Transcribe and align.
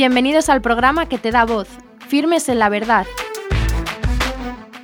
Bienvenidos 0.00 0.48
al 0.48 0.62
programa 0.62 1.10
que 1.10 1.18
te 1.18 1.30
da 1.30 1.44
voz, 1.44 1.68
Firmes 2.08 2.48
en 2.48 2.58
la 2.58 2.70
Verdad, 2.70 3.04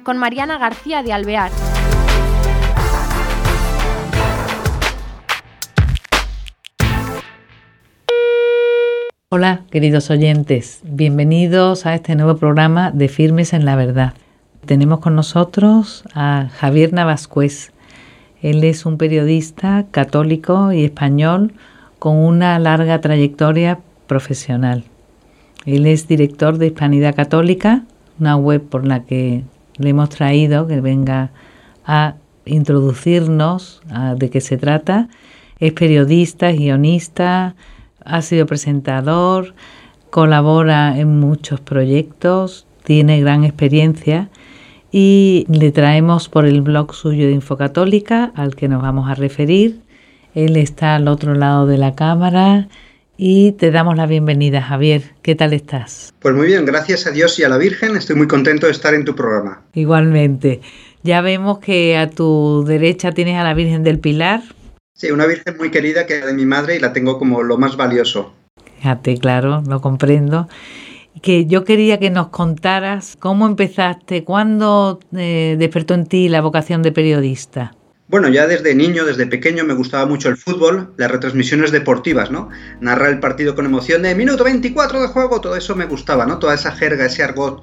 con 0.03 0.19
Mariana 0.19 0.58
García 0.58 1.03
de 1.03 1.14
Alvear. 1.14 1.50
Hola, 9.31 9.63
queridos 9.71 10.10
oyentes, 10.10 10.81
bienvenidos 10.85 11.87
a 11.87 11.94
este 11.94 12.14
nuevo 12.14 12.37
programa 12.37 12.90
de 12.90 13.08
Firmes 13.08 13.54
en 13.54 13.64
la 13.64 13.74
Verdad. 13.74 14.12
Tenemos 14.67 15.01
con 15.01 15.17
nosotros 15.17 16.05
a 16.12 16.51
Javier 16.59 16.92
Navascués. 16.92 17.73
Él 18.42 18.62
es 18.64 18.84
un 18.84 18.98
periodista 18.98 19.86
católico 19.91 20.72
y 20.72 20.84
español 20.84 21.55
con 21.98 22.19
una 22.19 22.58
larga 22.58 23.00
trayectoria 23.00 23.78
profesional. 24.06 24.84
Él 25.66 25.84
es 25.87 26.06
director 26.06 26.59
de 26.59 26.69
Hispanidad 26.69 27.15
Católica, 27.15 27.83
una 28.20 28.37
web 28.37 28.62
por 28.62 28.87
la 28.87 29.02
que 29.02 29.43
le 29.79 29.91
hemos 29.91 30.09
traído 30.09 30.66
que 30.66 30.80
venga 30.80 31.33
a 31.84 32.15
introducirnos 32.45 33.83
a 33.91 34.15
de 34.15 34.30
qué 34.30 34.41
se 34.41 34.56
trata. 34.56 35.09
Es 35.59 35.73
periodista, 35.73 36.52
guionista, 36.52 37.56
ha 38.05 38.23
sido 38.23 38.47
presentador, 38.47 39.55
colabora 40.11 40.98
en 40.98 41.19
muchos 41.19 41.61
proyectos, 41.61 42.67
tiene 42.84 43.20
gran 43.20 43.42
experiencia 43.45 44.30
y 44.92 45.47
le 45.48 45.73
traemos 45.73 46.28
por 46.28 46.47
el 46.47 46.62
blog 46.62 46.95
suyo 46.95 47.27
de 47.27 47.33
Infocatólica 47.33 48.33
al 48.37 48.55
que 48.55 48.69
nos 48.69 48.80
vamos 48.80 49.11
a 49.11 49.17
referir. 49.17 49.80
Él 50.34 50.56
está 50.56 50.95
al 50.95 51.08
otro 51.08 51.34
lado 51.34 51.67
de 51.67 51.78
la 51.78 51.97
cámara 51.97 52.69
y 53.17 53.53
te 53.53 53.70
damos 53.70 53.97
la 53.97 54.06
bienvenida, 54.06 54.61
Javier. 54.61 55.03
¿Qué 55.22 55.34
tal 55.34 55.53
estás? 55.53 56.12
Pues 56.20 56.34
muy 56.34 56.47
bien, 56.47 56.64
gracias 56.64 57.06
a 57.06 57.11
Dios 57.11 57.39
y 57.39 57.45
a 57.45 57.48
la 57.48 57.58
Virgen. 57.58 57.97
Estoy 57.97 58.17
muy 58.17 58.27
contento 58.27 58.67
de 58.67 58.73
estar 58.73 58.95
en 58.95 59.05
tu 59.05 59.14
programa. 59.14 59.62
Igualmente. 59.75 60.61
Ya 61.03 61.20
vemos 61.20 61.61
que 61.61 61.97
a 61.97 62.11
tu 62.11 62.64
derecha 62.67 63.12
tienes 63.12 63.36
a 63.36 63.45
la 63.45 63.55
Virgen 63.55 63.84
del 63.84 63.98
Pilar. 63.98 64.42
Sí, 64.95 65.11
una 65.11 65.27
Virgen 65.27 65.56
muy 65.56 65.70
querida 65.70 66.06
que 66.06 66.19
es 66.19 66.27
de 66.27 66.33
mi 66.33 66.47
madre 66.47 66.77
y 66.77 66.81
la 66.81 66.92
tengo 66.92 67.19
como 67.19 67.42
lo 67.42 67.58
más 67.58 67.77
valioso. 67.77 68.33
Fíjate, 68.78 69.17
claro, 69.19 69.62
lo 69.67 69.80
comprendo. 69.80 70.48
Que 71.23 71.47
yo 71.47 71.64
quería 71.64 71.98
que 71.98 72.11
nos 72.11 72.28
contaras 72.28 73.17
cómo 73.19 73.47
empezaste, 73.47 74.25
cuándo 74.25 74.98
eh, 75.17 75.56
despertó 75.58 75.95
en 75.95 76.06
ti 76.06 76.28
la 76.28 76.42
vocación 76.42 76.83
de 76.83 76.92
periodista. 76.92 77.75
Bueno, 78.08 78.28
ya 78.28 78.46
desde 78.46 78.74
niño, 78.74 79.04
desde 79.04 79.26
pequeño, 79.26 79.64
me 79.64 79.74
gustaba 79.74 80.06
mucho 80.06 80.28
el 80.28 80.36
fútbol, 80.36 80.92
las 80.96 81.10
retransmisiones 81.10 81.72
deportivas, 81.72 82.30
¿no? 82.30 82.50
Narrar 82.80 83.10
el 83.10 83.18
partido 83.18 83.56
con 83.56 83.66
emoción 83.66 84.02
de 84.02 84.14
minuto 84.14 84.44
24 84.44 85.02
de 85.02 85.08
juego, 85.08 85.40
todo 85.40 85.56
eso 85.56 85.74
me 85.74 85.86
gustaba, 85.86 86.24
¿no? 86.24 86.38
Toda 86.38 86.54
esa 86.54 86.70
jerga, 86.70 87.06
ese 87.06 87.24
argot 87.24 87.62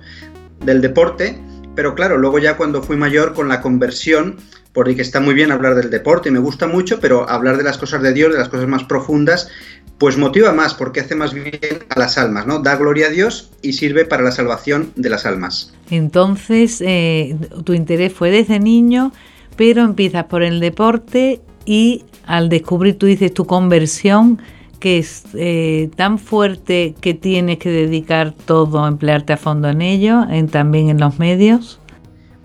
del 0.59 0.81
deporte. 0.81 1.39
Pero 1.75 1.95
claro, 1.95 2.17
luego 2.17 2.39
ya 2.39 2.57
cuando 2.57 2.83
fui 2.83 2.97
mayor 2.97 3.33
con 3.33 3.47
la 3.47 3.61
conversión, 3.61 4.35
porque 4.73 5.01
está 5.01 5.21
muy 5.21 5.33
bien 5.33 5.51
hablar 5.51 5.75
del 5.75 5.89
deporte, 5.89 6.29
me 6.29 6.39
gusta 6.39 6.67
mucho, 6.67 6.99
pero 6.99 7.29
hablar 7.29 7.55
de 7.55 7.63
las 7.63 7.77
cosas 7.77 8.01
de 8.01 8.11
Dios, 8.13 8.33
de 8.33 8.37
las 8.37 8.49
cosas 8.49 8.67
más 8.67 8.83
profundas, 8.83 9.49
pues 9.97 10.17
motiva 10.17 10.51
más 10.51 10.73
porque 10.73 10.99
hace 10.99 11.15
más 11.15 11.33
bien 11.33 11.57
a 11.87 11.97
las 11.97 12.17
almas, 12.17 12.45
¿no? 12.45 12.59
Da 12.59 12.75
gloria 12.75 13.07
a 13.07 13.09
Dios 13.09 13.51
y 13.61 13.73
sirve 13.73 14.03
para 14.03 14.23
la 14.23 14.31
salvación 14.33 14.91
de 14.97 15.09
las 15.09 15.25
almas. 15.25 15.73
Entonces, 15.89 16.81
eh, 16.81 17.37
tu 17.63 17.73
interés 17.73 18.11
fue 18.11 18.29
desde 18.29 18.59
niño 18.59 19.13
pero 19.55 19.83
empiezas 19.83 20.25
por 20.25 20.43
el 20.43 20.59
deporte 20.59 21.41
y 21.65 22.03
al 22.25 22.49
descubrir, 22.49 22.97
tú 22.97 23.05
dices, 23.05 23.33
tu 23.33 23.45
conversión, 23.45 24.41
que 24.79 24.97
es 24.97 25.23
eh, 25.33 25.89
tan 25.95 26.19
fuerte 26.19 26.95
que 26.99 27.13
tienes 27.13 27.57
que 27.57 27.69
dedicar 27.69 28.33
todo, 28.33 28.87
emplearte 28.87 29.33
a 29.33 29.37
fondo 29.37 29.69
en 29.69 29.81
ello, 29.81 30.23
en, 30.29 30.47
también 30.47 30.89
en 30.89 30.99
los 30.99 31.19
medios. 31.19 31.79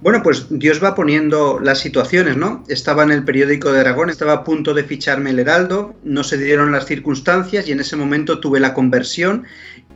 Bueno, 0.00 0.22
pues 0.22 0.46
Dios 0.48 0.82
va 0.82 0.94
poniendo 0.94 1.58
las 1.58 1.80
situaciones, 1.80 2.36
¿no? 2.36 2.62
Estaba 2.68 3.02
en 3.02 3.10
el 3.10 3.24
periódico 3.24 3.72
de 3.72 3.80
Aragón, 3.80 4.10
estaba 4.10 4.32
a 4.32 4.44
punto 4.44 4.72
de 4.72 4.84
ficharme 4.84 5.30
el 5.30 5.40
Heraldo, 5.40 5.96
no 6.04 6.22
se 6.22 6.38
dieron 6.38 6.70
las 6.70 6.86
circunstancias 6.86 7.66
y 7.66 7.72
en 7.72 7.80
ese 7.80 7.96
momento 7.96 8.38
tuve 8.38 8.60
la 8.60 8.74
conversión 8.74 9.44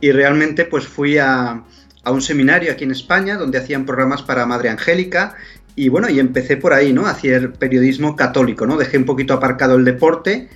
y 0.01 0.11
realmente 0.11 0.65
pues 0.65 0.85
fui 0.85 1.17
a, 1.19 1.63
a 2.03 2.11
un 2.11 2.21
seminario 2.21 2.71
aquí 2.71 2.83
en 2.83 2.91
España 2.91 3.37
donde 3.37 3.57
hacían 3.57 3.85
programas 3.85 4.21
para 4.21 4.45
Madre 4.45 4.69
Angélica 4.69 5.35
y 5.75 5.89
bueno, 5.89 6.09
y 6.09 6.19
empecé 6.19 6.57
por 6.57 6.73
ahí, 6.73 6.93
¿no? 6.93 7.07
A 7.07 7.11
hacer 7.11 7.53
periodismo 7.53 8.15
católico, 8.15 8.65
¿no? 8.65 8.77
Dejé 8.77 8.97
un 8.97 9.05
poquito 9.05 9.33
aparcado 9.33 9.75
el 9.75 9.85
deporte 9.85 10.49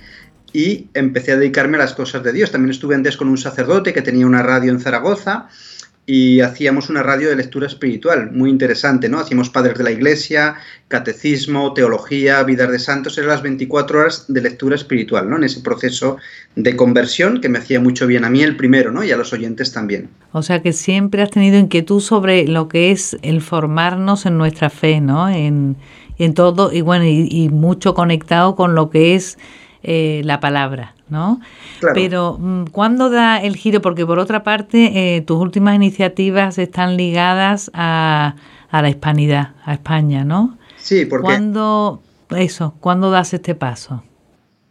y 0.52 0.88
empecé 0.94 1.32
a 1.32 1.36
dedicarme 1.36 1.76
a 1.76 1.80
las 1.80 1.94
cosas 1.94 2.22
de 2.22 2.32
Dios. 2.32 2.50
También 2.50 2.70
estuve 2.70 2.94
antes 2.94 3.16
con 3.16 3.28
un 3.28 3.38
sacerdote 3.38 3.92
que 3.92 4.02
tenía 4.02 4.26
una 4.26 4.42
radio 4.42 4.72
en 4.72 4.80
Zaragoza 4.80 5.48
y 6.10 6.40
hacíamos 6.40 6.88
una 6.88 7.02
radio 7.02 7.28
de 7.28 7.36
lectura 7.36 7.66
espiritual, 7.66 8.32
muy 8.32 8.48
interesante, 8.48 9.10
¿no? 9.10 9.20
Hacíamos 9.20 9.50
padres 9.50 9.76
de 9.76 9.84
la 9.84 9.90
iglesia, 9.90 10.54
catecismo, 10.88 11.74
teología, 11.74 12.42
vidas 12.44 12.70
de 12.70 12.78
santos, 12.78 13.18
eran 13.18 13.28
las 13.28 13.42
24 13.42 14.00
horas 14.00 14.24
de 14.26 14.40
lectura 14.40 14.74
espiritual, 14.74 15.28
¿no? 15.28 15.36
En 15.36 15.44
ese 15.44 15.60
proceso 15.60 16.16
de 16.56 16.74
conversión 16.76 17.42
que 17.42 17.50
me 17.50 17.58
hacía 17.58 17.78
mucho 17.78 18.06
bien 18.06 18.24
a 18.24 18.30
mí 18.30 18.42
el 18.42 18.56
primero, 18.56 18.90
¿no? 18.90 19.04
Y 19.04 19.10
a 19.10 19.18
los 19.18 19.34
oyentes 19.34 19.70
también. 19.70 20.08
O 20.32 20.42
sea 20.42 20.62
que 20.62 20.72
siempre 20.72 21.20
has 21.20 21.30
tenido 21.30 21.58
inquietud 21.58 22.00
sobre 22.00 22.48
lo 22.48 22.68
que 22.68 22.90
es 22.90 23.18
el 23.20 23.42
formarnos 23.42 24.24
en 24.24 24.38
nuestra 24.38 24.70
fe, 24.70 25.02
¿no? 25.02 25.28
En, 25.28 25.76
en 26.16 26.32
todo, 26.32 26.72
y 26.72 26.80
bueno, 26.80 27.04
y 27.04 27.50
mucho 27.50 27.92
conectado 27.92 28.56
con 28.56 28.74
lo 28.74 28.88
que 28.88 29.14
es 29.14 29.36
eh, 29.82 30.22
la 30.24 30.40
palabra, 30.40 30.94
¿no? 31.10 31.40
Pero 31.94 32.38
mm, 32.38 32.66
¿cuándo 32.66 33.10
da 33.10 33.38
el 33.38 33.56
giro? 33.56 33.80
Porque 33.80 34.06
por 34.06 34.18
otra 34.18 34.42
parte, 34.42 35.16
eh, 35.16 35.20
tus 35.22 35.38
últimas 35.38 35.74
iniciativas 35.74 36.58
están 36.58 36.96
ligadas 36.96 37.70
a, 37.74 38.34
la 38.70 38.88
hispanidad, 38.88 39.54
a 39.64 39.74
España, 39.74 40.24
¿no? 40.24 40.58
Sí, 40.76 41.04
porque... 41.06 41.24
¿Cuándo, 41.24 42.02
eso, 42.30 42.74
¿cuándo 42.80 43.10
das 43.10 43.34
este 43.34 43.54
paso? 43.54 44.02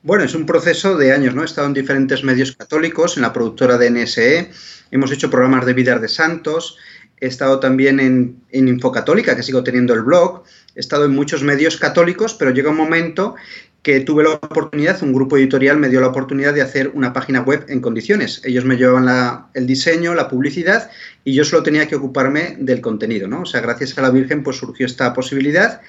Bueno, 0.03 0.23
es 0.23 0.35
un 0.35 0.45
proceso 0.45 0.95
de 0.95 1.11
años, 1.11 1.35
¿no? 1.35 1.41
He 1.41 1.45
estado 1.45 1.67
en 1.67 1.73
diferentes 1.73 2.23
medios 2.23 2.55
católicos, 2.55 3.17
en 3.17 3.23
la 3.23 3.33
productora 3.33 3.77
de 3.77 3.89
NSE, 3.91 4.51
hemos 4.91 5.11
hecho 5.11 5.29
programas 5.29 5.65
de 5.65 5.73
vidas 5.73 6.01
de 6.01 6.07
santos, 6.07 6.77
he 7.19 7.27
estado 7.27 7.59
también 7.59 7.99
en, 7.99 8.43
Infocatólica, 8.51 9.35
que 9.35 9.43
sigo 9.43 9.63
teniendo 9.63 9.93
el 9.93 10.01
blog, 10.01 10.43
he 10.75 10.79
estado 10.79 11.05
en 11.05 11.11
muchos 11.11 11.43
medios 11.43 11.77
católicos, 11.77 12.33
pero 12.33 12.51
llega 12.51 12.69
un 12.69 12.77
momento 12.77 13.35
que 13.81 14.01
tuve 14.01 14.23
la 14.23 14.31
oportunidad, 14.31 15.01
un 15.01 15.13
grupo 15.13 15.37
editorial 15.37 15.77
me 15.77 15.89
dio 15.89 16.01
la 16.01 16.07
oportunidad 16.07 16.53
de 16.53 16.61
hacer 16.61 16.91
una 16.93 17.13
página 17.13 17.41
web 17.41 17.65
en 17.69 17.79
condiciones. 17.79 18.41
Ellos 18.43 18.65
me 18.65 18.75
llevaban 18.75 19.47
el 19.53 19.65
diseño, 19.65 20.13
la 20.13 20.27
publicidad 20.27 20.91
y 21.23 21.33
yo 21.33 21.45
solo 21.45 21.63
tenía 21.63 21.87
que 21.87 21.95
ocuparme 21.95 22.57
del 22.59 22.81
contenido, 22.81 23.27
¿no? 23.27 23.43
O 23.43 23.45
sea, 23.45 23.61
gracias 23.61 23.97
a 23.97 24.01
la 24.01 24.09
Virgen 24.09 24.43
pues 24.43 24.57
surgió 24.57 24.85
esta 24.85 25.13
posibilidad 25.13 25.81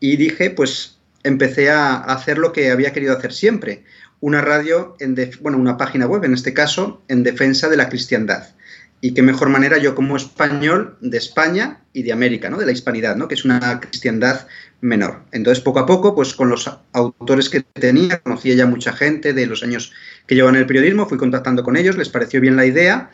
y 0.00 0.16
dije, 0.16 0.50
pues 0.50 0.98
empecé 1.22 1.70
a 1.70 1.96
hacer 1.96 2.38
lo 2.38 2.52
que 2.52 2.70
había 2.70 2.92
querido 2.92 3.16
hacer 3.16 3.32
siempre, 3.32 3.84
una 4.20 4.40
radio, 4.40 4.96
en 4.98 5.16
bueno, 5.40 5.58
una 5.58 5.76
página 5.76 6.06
web 6.06 6.24
en 6.24 6.34
este 6.34 6.54
caso, 6.54 7.02
en 7.08 7.22
defensa 7.22 7.68
de 7.68 7.76
la 7.76 7.88
cristiandad 7.88 8.48
y 9.04 9.12
qué 9.12 9.20
mejor 9.20 9.50
manera 9.50 9.76
yo 9.76 9.94
como 9.94 10.16
español 10.16 10.96
de 11.02 11.18
España 11.18 11.80
y 11.92 12.04
de 12.04 12.12
América, 12.12 12.48
¿no? 12.48 12.56
De 12.56 12.64
la 12.64 12.72
hispanidad, 12.72 13.16
¿no? 13.16 13.28
Que 13.28 13.34
es 13.34 13.44
una 13.44 13.78
cristiandad 13.78 14.46
menor. 14.80 15.24
Entonces, 15.30 15.62
poco 15.62 15.80
a 15.80 15.84
poco, 15.84 16.14
pues 16.14 16.32
con 16.32 16.48
los 16.48 16.70
autores 16.94 17.50
que 17.50 17.60
tenía, 17.60 18.20
conocía 18.20 18.54
ya 18.54 18.64
mucha 18.64 18.94
gente 18.94 19.34
de 19.34 19.46
los 19.46 19.62
años 19.62 19.92
que 20.26 20.34
llevan 20.34 20.56
el 20.56 20.64
periodismo, 20.64 21.06
fui 21.06 21.18
contactando 21.18 21.62
con 21.62 21.76
ellos, 21.76 21.98
les 21.98 22.08
pareció 22.08 22.40
bien 22.40 22.56
la 22.56 22.64
idea 22.64 23.10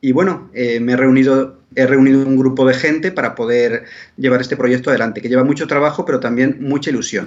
y 0.00 0.12
bueno, 0.12 0.50
eh, 0.54 0.80
me 0.80 0.92
he 0.92 0.96
reunido, 0.96 1.60
he 1.74 1.86
reunido 1.86 2.26
un 2.26 2.38
grupo 2.38 2.66
de 2.66 2.72
gente 2.72 3.12
para 3.12 3.34
poder 3.34 3.84
llevar 4.16 4.40
este 4.40 4.56
proyecto 4.56 4.88
adelante, 4.88 5.20
que 5.20 5.28
lleva 5.28 5.44
mucho 5.44 5.66
trabajo, 5.66 6.06
pero 6.06 6.20
también 6.20 6.56
mucha 6.60 6.88
ilusión. 6.88 7.26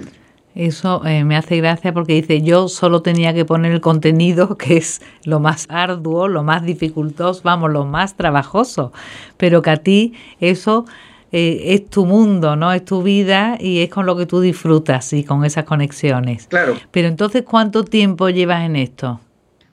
Eso 0.58 1.06
eh, 1.06 1.22
me 1.22 1.36
hace 1.36 1.58
gracia 1.58 1.94
porque 1.94 2.14
dice, 2.14 2.42
yo 2.42 2.66
solo 2.66 3.00
tenía 3.00 3.32
que 3.32 3.44
poner 3.44 3.70
el 3.70 3.80
contenido, 3.80 4.56
que 4.58 4.76
es 4.76 5.00
lo 5.22 5.38
más 5.38 5.66
arduo, 5.68 6.26
lo 6.26 6.42
más 6.42 6.64
dificultoso, 6.64 7.42
vamos, 7.44 7.70
lo 7.70 7.84
más 7.84 8.16
trabajoso, 8.16 8.92
pero 9.36 9.62
que 9.62 9.70
a 9.70 9.76
ti 9.76 10.14
eso 10.40 10.84
eh, 11.30 11.60
es 11.66 11.88
tu 11.88 12.06
mundo, 12.06 12.56
¿no? 12.56 12.72
Es 12.72 12.84
tu 12.84 13.04
vida 13.04 13.56
y 13.60 13.82
es 13.82 13.88
con 13.88 14.04
lo 14.04 14.16
que 14.16 14.26
tú 14.26 14.40
disfrutas 14.40 15.12
y 15.12 15.22
con 15.22 15.44
esas 15.44 15.62
conexiones. 15.62 16.48
Claro. 16.48 16.76
Pero 16.90 17.06
entonces, 17.06 17.44
¿cuánto 17.44 17.84
tiempo 17.84 18.28
llevas 18.28 18.64
en 18.64 18.74
esto? 18.74 19.20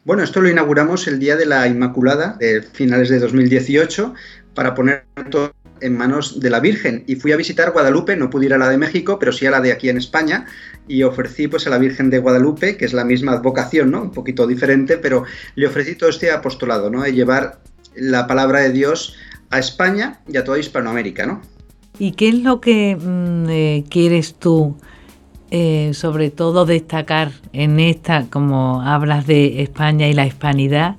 Bueno, 0.04 0.22
esto 0.22 0.40
lo 0.40 0.52
inauguramos 0.52 1.08
el 1.08 1.18
día 1.18 1.36
de 1.36 1.48
la 1.48 1.66
Inmaculada, 1.66 2.38
de 2.40 2.62
finales 2.62 3.10
de 3.10 3.18
2018, 3.18 4.14
para 4.54 4.76
poner 4.76 5.08
todo 5.32 5.52
en 5.81 5.98
manos 5.98 6.39
de 6.39 6.50
la 6.50 6.60
Virgen 6.60 7.04
y 7.07 7.16
fui 7.16 7.31
a 7.31 7.38
visitar 7.38 7.72
Guadalupe, 7.72 8.16
no 8.16 8.30
pude 8.30 8.45
ir 8.45 8.54
a 8.54 8.57
la 8.57 8.69
de 8.69 8.77
México, 8.77 9.19
pero 9.19 9.31
sí 9.31 9.45
a 9.45 9.51
la 9.51 9.62
de 9.62 9.72
aquí 9.72 9.89
en 9.89 9.98
España 9.98 10.45
y 10.88 11.04
ofrecí 11.04 11.48
pues 11.48 11.68
a 11.68 11.69
la 11.69 11.77
Virgen 11.77 12.10
de 12.10 12.19
Guadalupe, 12.19 12.77
que 12.77 12.86
es 12.86 12.94
la 12.94 13.04
misma 13.04 13.33
advocación, 13.33 13.92
¿no? 13.92 14.01
Un 14.01 14.12
poquito 14.12 14.48
diferente, 14.48 14.98
pero 14.98 15.24
le 15.56 15.68
ofrecí 15.68 15.95
todo 15.95 16.10
este 16.10 16.31
apostolado, 16.31 16.89
¿no? 16.89 17.01
De 17.01 17.13
llevar 17.13 17.60
la 17.95 18.27
palabra 18.27 18.60
de 18.60 18.72
Dios 18.72 19.16
a 19.50 19.60
España 19.60 20.22
y 20.27 20.38
a 20.38 20.44
toda 20.44 20.60
Hispanoamérica, 20.60 21.25
¿no? 21.25 21.42
¿Y 21.98 22.12
qué 22.12 22.30
es 22.30 22.39
lo 22.39 22.60
que 22.60 22.95
mm, 22.95 23.50
eh, 23.50 23.83
quieres 23.89 24.36
tú, 24.36 24.77
eh, 25.51 25.92
sobre 25.94 26.30
todo, 26.30 26.66
destacar 26.66 27.31
en 27.54 27.80
esta, 27.80 28.27
como 28.30 28.81
hablas 28.81 29.27
de 29.27 29.62
España 29.62 30.07
y 30.07 30.13
la 30.13 30.27
hispanidad? 30.27 30.98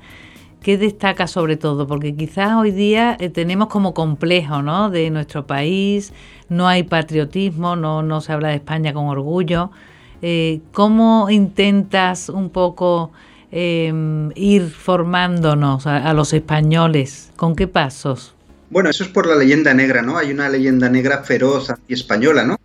¿Qué 0.67 0.77
destaca 0.77 1.29
sobre 1.29 1.57
todo? 1.57 1.87
Porque 1.87 2.17
quizás 2.17 2.55
hoy 2.57 2.73
día 2.73 3.17
eh, 3.21 3.31
tenemos 3.31 3.69
como 3.69 3.95
complejo, 3.95 4.63
¿no? 4.63 4.91
De 4.91 5.11
nuestro 5.11 5.47
país, 5.47 6.13
no 6.49 6.67
hay 6.67 6.83
patriotismo, 6.83 7.77
no, 7.77 8.21
se 8.21 8.33
habla 8.33 8.49
de 8.49 8.57
España 8.57 8.93
con 8.93 9.07
orgullo. 9.07 9.71
Eh, 10.23 10.59
¿Cómo 10.73 11.31
intentas 11.31 12.29
un 12.29 12.51
poco 12.51 13.13
em, 13.53 14.33
ir 14.35 14.69
formándonos 14.69 15.87
a 15.87 16.13
los 16.15 16.33
españoles? 16.33 17.31
¿Con 17.37 17.55
qué 17.55 17.69
pasos? 17.69 18.35
Bueno, 18.69 18.91
eso 18.91 19.05
es 19.05 19.11
por 19.11 19.29
la 19.29 19.37
leyenda 19.37 19.73
negra, 19.73 20.03
¿no? 20.03 20.19
Hay 20.19 20.33
una 20.33 20.49
leyenda 20.49 20.89
negra 20.89 21.23
feroz 21.23 21.73
y 21.87 21.95
española, 21.95 22.43
¿no? 22.43 22.57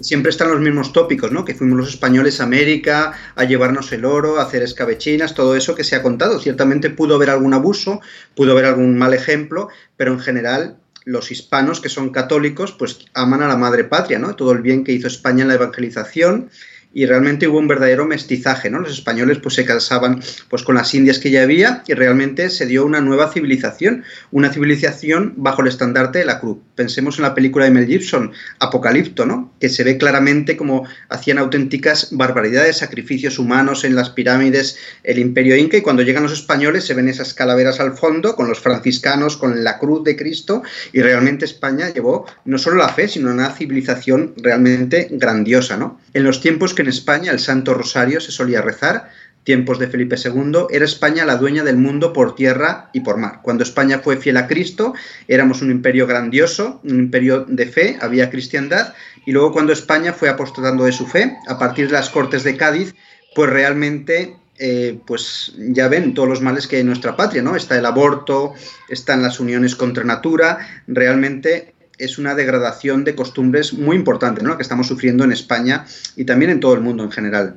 Siempre 0.00 0.30
están 0.30 0.50
los 0.50 0.60
mismos 0.60 0.92
tópicos, 0.92 1.32
¿no? 1.32 1.44
Que 1.44 1.54
fuimos 1.54 1.78
los 1.78 1.88
españoles 1.90 2.40
a 2.40 2.44
América 2.44 3.12
a 3.34 3.44
llevarnos 3.44 3.92
el 3.92 4.04
oro, 4.04 4.38
a 4.38 4.42
hacer 4.42 4.62
escabechinas, 4.62 5.34
todo 5.34 5.56
eso 5.56 5.74
que 5.74 5.84
se 5.84 5.96
ha 5.96 6.02
contado. 6.02 6.40
Ciertamente 6.40 6.90
pudo 6.90 7.14
haber 7.14 7.30
algún 7.30 7.54
abuso, 7.54 8.00
pudo 8.34 8.52
haber 8.52 8.64
algún 8.64 8.96
mal 8.98 9.14
ejemplo, 9.14 9.68
pero 9.96 10.12
en 10.12 10.20
general 10.20 10.76
los 11.04 11.30
hispanos 11.30 11.80
que 11.80 11.88
son 11.88 12.10
católicos 12.10 12.72
pues 12.72 13.06
aman 13.14 13.42
a 13.42 13.48
la 13.48 13.56
madre 13.56 13.84
patria, 13.84 14.18
¿no? 14.18 14.36
Todo 14.36 14.52
el 14.52 14.62
bien 14.62 14.84
que 14.84 14.92
hizo 14.92 15.06
España 15.06 15.42
en 15.42 15.48
la 15.48 15.54
evangelización 15.54 16.50
y 16.92 17.06
realmente 17.06 17.46
hubo 17.46 17.58
un 17.58 17.68
verdadero 17.68 18.04
mestizaje, 18.04 18.68
¿no? 18.68 18.80
Los 18.80 18.92
españoles 18.92 19.38
pues 19.38 19.54
se 19.54 19.64
casaban 19.64 20.20
pues 20.48 20.62
con 20.62 20.74
las 20.74 20.92
indias 20.94 21.18
que 21.18 21.30
ya 21.30 21.42
había 21.42 21.84
y 21.86 21.94
realmente 21.94 22.50
se 22.50 22.66
dio 22.66 22.84
una 22.84 23.00
nueva 23.00 23.32
civilización, 23.32 24.04
una 24.32 24.52
civilización 24.52 25.34
bajo 25.36 25.62
el 25.62 25.68
estandarte 25.68 26.18
de 26.18 26.24
la 26.24 26.40
cruz. 26.40 26.58
Pensemos 26.74 27.18
en 27.18 27.22
la 27.22 27.34
película 27.34 27.64
de 27.64 27.70
Mel 27.70 27.86
Gibson, 27.86 28.32
Apocalipto, 28.58 29.24
¿no? 29.24 29.52
Que 29.60 29.68
se 29.68 29.84
ve 29.84 29.98
claramente 29.98 30.56
como 30.56 30.84
hacían 31.08 31.38
auténticas 31.38 32.08
barbaridades, 32.10 32.78
sacrificios 32.78 33.38
humanos 33.38 33.84
en 33.84 33.94
las 33.94 34.10
pirámides, 34.10 34.76
el 35.04 35.18
imperio 35.18 35.56
inca 35.56 35.76
y 35.76 35.82
cuando 35.82 36.02
llegan 36.02 36.24
los 36.24 36.32
españoles 36.32 36.84
se 36.84 36.94
ven 36.94 37.08
esas 37.08 37.34
calaveras 37.34 37.78
al 37.78 37.96
fondo 37.96 38.34
con 38.34 38.48
los 38.48 38.60
franciscanos, 38.60 39.36
con 39.36 39.62
la 39.62 39.78
cruz 39.78 40.02
de 40.02 40.16
Cristo 40.16 40.62
y 40.92 41.02
realmente 41.02 41.44
España 41.44 41.90
llevó 41.90 42.26
no 42.44 42.58
solo 42.58 42.76
la 42.76 42.88
fe, 42.88 43.06
sino 43.06 43.30
una 43.30 43.50
civilización 43.52 44.34
realmente 44.36 45.08
grandiosa, 45.12 45.76
¿no? 45.76 46.00
En 46.14 46.24
los 46.24 46.40
tiempos 46.40 46.74
que 46.74 46.79
en 46.80 46.88
España 46.88 47.32
el 47.32 47.38
Santo 47.38 47.74
Rosario 47.74 48.20
se 48.20 48.32
solía 48.32 48.62
rezar, 48.62 49.10
tiempos 49.44 49.78
de 49.78 49.88
Felipe 49.88 50.16
II, 50.22 50.66
era 50.70 50.84
España 50.84 51.24
la 51.24 51.36
dueña 51.36 51.64
del 51.64 51.76
mundo 51.76 52.12
por 52.12 52.34
tierra 52.34 52.90
y 52.92 53.00
por 53.00 53.16
mar. 53.16 53.40
Cuando 53.42 53.62
España 53.62 53.98
fue 53.98 54.16
fiel 54.16 54.36
a 54.36 54.46
Cristo, 54.46 54.94
éramos 55.28 55.62
un 55.62 55.70
imperio 55.70 56.06
grandioso, 56.06 56.80
un 56.84 56.98
imperio 56.98 57.44
de 57.48 57.66
fe, 57.66 57.98
había 58.00 58.30
cristiandad, 58.30 58.94
y 59.24 59.32
luego 59.32 59.52
cuando 59.52 59.72
España 59.72 60.12
fue 60.12 60.28
apostolando 60.28 60.84
de 60.84 60.92
su 60.92 61.06
fe, 61.06 61.36
a 61.48 61.58
partir 61.58 61.86
de 61.86 61.92
las 61.92 62.10
Cortes 62.10 62.44
de 62.44 62.56
Cádiz, 62.56 62.94
pues 63.34 63.50
realmente 63.50 64.36
eh, 64.58 64.98
pues 65.06 65.54
ya 65.56 65.88
ven 65.88 66.12
todos 66.12 66.28
los 66.28 66.42
males 66.42 66.66
que 66.66 66.76
hay 66.76 66.80
en 66.82 66.88
nuestra 66.88 67.16
patria, 67.16 67.40
¿no? 67.40 67.56
Está 67.56 67.78
el 67.78 67.86
aborto, 67.86 68.52
están 68.90 69.22
las 69.22 69.40
uniones 69.40 69.74
contra 69.74 70.04
natura, 70.04 70.58
realmente 70.86 71.74
es 72.00 72.18
una 72.18 72.34
degradación 72.34 73.04
de 73.04 73.14
costumbres 73.14 73.72
muy 73.72 73.96
importante, 73.96 74.42
¿no? 74.42 74.56
que 74.56 74.62
estamos 74.62 74.86
sufriendo 74.86 75.24
en 75.24 75.32
España 75.32 75.84
y 76.16 76.24
también 76.24 76.50
en 76.50 76.60
todo 76.60 76.74
el 76.74 76.80
mundo 76.80 77.04
en 77.04 77.10
general. 77.10 77.56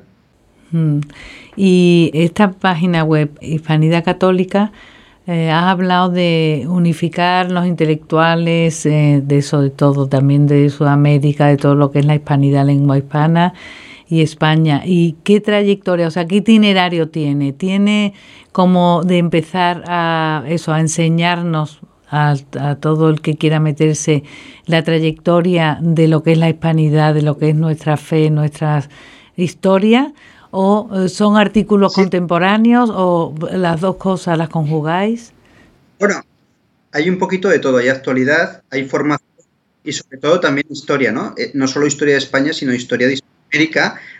Mm. 0.70 1.00
Y 1.56 2.10
esta 2.14 2.52
página 2.52 3.04
web, 3.04 3.30
Hispanidad 3.40 4.04
Católica, 4.04 4.72
eh, 5.26 5.50
has 5.50 5.64
hablado 5.64 6.10
de 6.10 6.66
unificar 6.68 7.50
los 7.50 7.66
intelectuales, 7.66 8.84
eh, 8.84 9.22
de 9.24 9.38
eso 9.38 9.62
de 9.62 9.70
todo, 9.70 10.06
también 10.06 10.46
de 10.46 10.68
Sudamérica, 10.68 11.46
de 11.46 11.56
todo 11.56 11.74
lo 11.74 11.90
que 11.90 12.00
es 12.00 12.04
la 12.04 12.14
hispanidad, 12.14 12.66
lengua 12.66 12.98
hispana 12.98 13.54
y 14.06 14.20
España. 14.20 14.82
¿Y 14.84 15.16
qué 15.24 15.40
trayectoria, 15.40 16.08
o 16.08 16.10
sea, 16.10 16.26
qué 16.26 16.36
itinerario 16.36 17.08
tiene? 17.08 17.52
¿Tiene 17.52 18.12
como 18.52 19.02
de 19.02 19.18
empezar 19.18 19.84
a 19.86 20.44
eso, 20.46 20.72
a 20.74 20.80
enseñarnos 20.80 21.80
a, 22.14 22.76
todo 22.76 23.08
el 23.10 23.20
que 23.20 23.36
quiera 23.36 23.60
meterse 23.60 24.22
la 24.66 24.82
trayectoria 24.84 25.78
de 25.80 26.08
lo 26.08 26.22
que 26.22 26.32
es 26.32 26.38
la 26.38 26.48
hispanidad, 26.48 27.14
de 27.14 27.22
lo 27.22 27.38
que 27.38 27.50
es 27.50 27.56
nuestra 27.56 27.96
fe, 27.96 28.30
nuestra 28.30 28.88
historia, 29.36 30.12
o 30.50 30.88
eh, 30.94 31.08
son 31.08 31.36
artículos 31.36 31.92
contemporáneos 31.94 32.90
o 32.92 33.34
las 33.52 33.80
dos 33.80 33.96
cosas 33.96 34.38
las 34.38 34.48
conjugáis? 34.48 35.32
Bueno, 35.98 36.22
hay 36.92 37.10
un 37.10 37.18
poquito 37.18 37.48
de 37.48 37.58
todo, 37.58 37.78
hay 37.78 37.88
actualidad, 37.88 38.62
hay 38.70 38.84
formación 38.84 39.28
y 39.82 39.92
sobre 39.92 40.18
todo 40.18 40.40
también 40.40 40.66
historia, 40.70 41.12
¿no? 41.12 41.34
Eh, 41.36 41.50
no 41.54 41.66
solo 41.66 41.86
historia 41.86 42.14
de 42.14 42.18
España, 42.18 42.52
sino 42.52 42.72
historia 42.72 43.08
de 43.08 43.14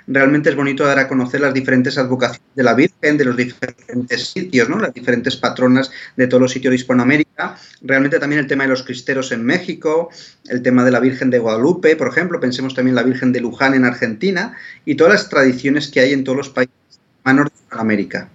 Realmente 0.06 0.50
es 0.50 0.56
bonito 0.56 0.84
dar 0.84 0.98
a 0.98 1.08
conocer 1.08 1.40
las 1.40 1.54
diferentes 1.54 1.96
advocaciones 1.96 2.54
de 2.54 2.62
la 2.62 2.74
Virgen, 2.74 3.16
de 3.16 3.24
los 3.24 3.36
diferentes 3.36 4.28
sitios, 4.28 4.68
¿no? 4.68 4.78
las 4.78 4.92
diferentes 4.92 5.36
patronas 5.36 5.90
de 6.16 6.26
todos 6.26 6.42
los 6.42 6.52
sitios 6.52 6.72
de 6.72 6.76
Hispanoamérica. 6.76 7.56
Realmente 7.80 8.18
también 8.18 8.40
el 8.40 8.46
tema 8.46 8.64
de 8.64 8.70
los 8.70 8.82
cristeros 8.82 9.32
en 9.32 9.44
México, 9.44 10.10
el 10.48 10.60
tema 10.62 10.84
de 10.84 10.90
la 10.90 11.00
Virgen 11.00 11.30
de 11.30 11.38
Guadalupe, 11.38 11.96
por 11.96 12.08
ejemplo, 12.08 12.38
pensemos 12.38 12.74
también 12.74 12.94
la 12.94 13.02
Virgen 13.02 13.32
de 13.32 13.40
Luján 13.40 13.74
en 13.74 13.86
Argentina 13.86 14.54
y 14.84 14.96
todas 14.96 15.14
las 15.14 15.28
tradiciones 15.30 15.88
que 15.88 16.00
hay 16.00 16.12
en 16.12 16.22
todos 16.22 16.36
los 16.36 16.50
países 16.50 16.74
de 16.90 16.98
Hispanoamérica. 17.18 18.28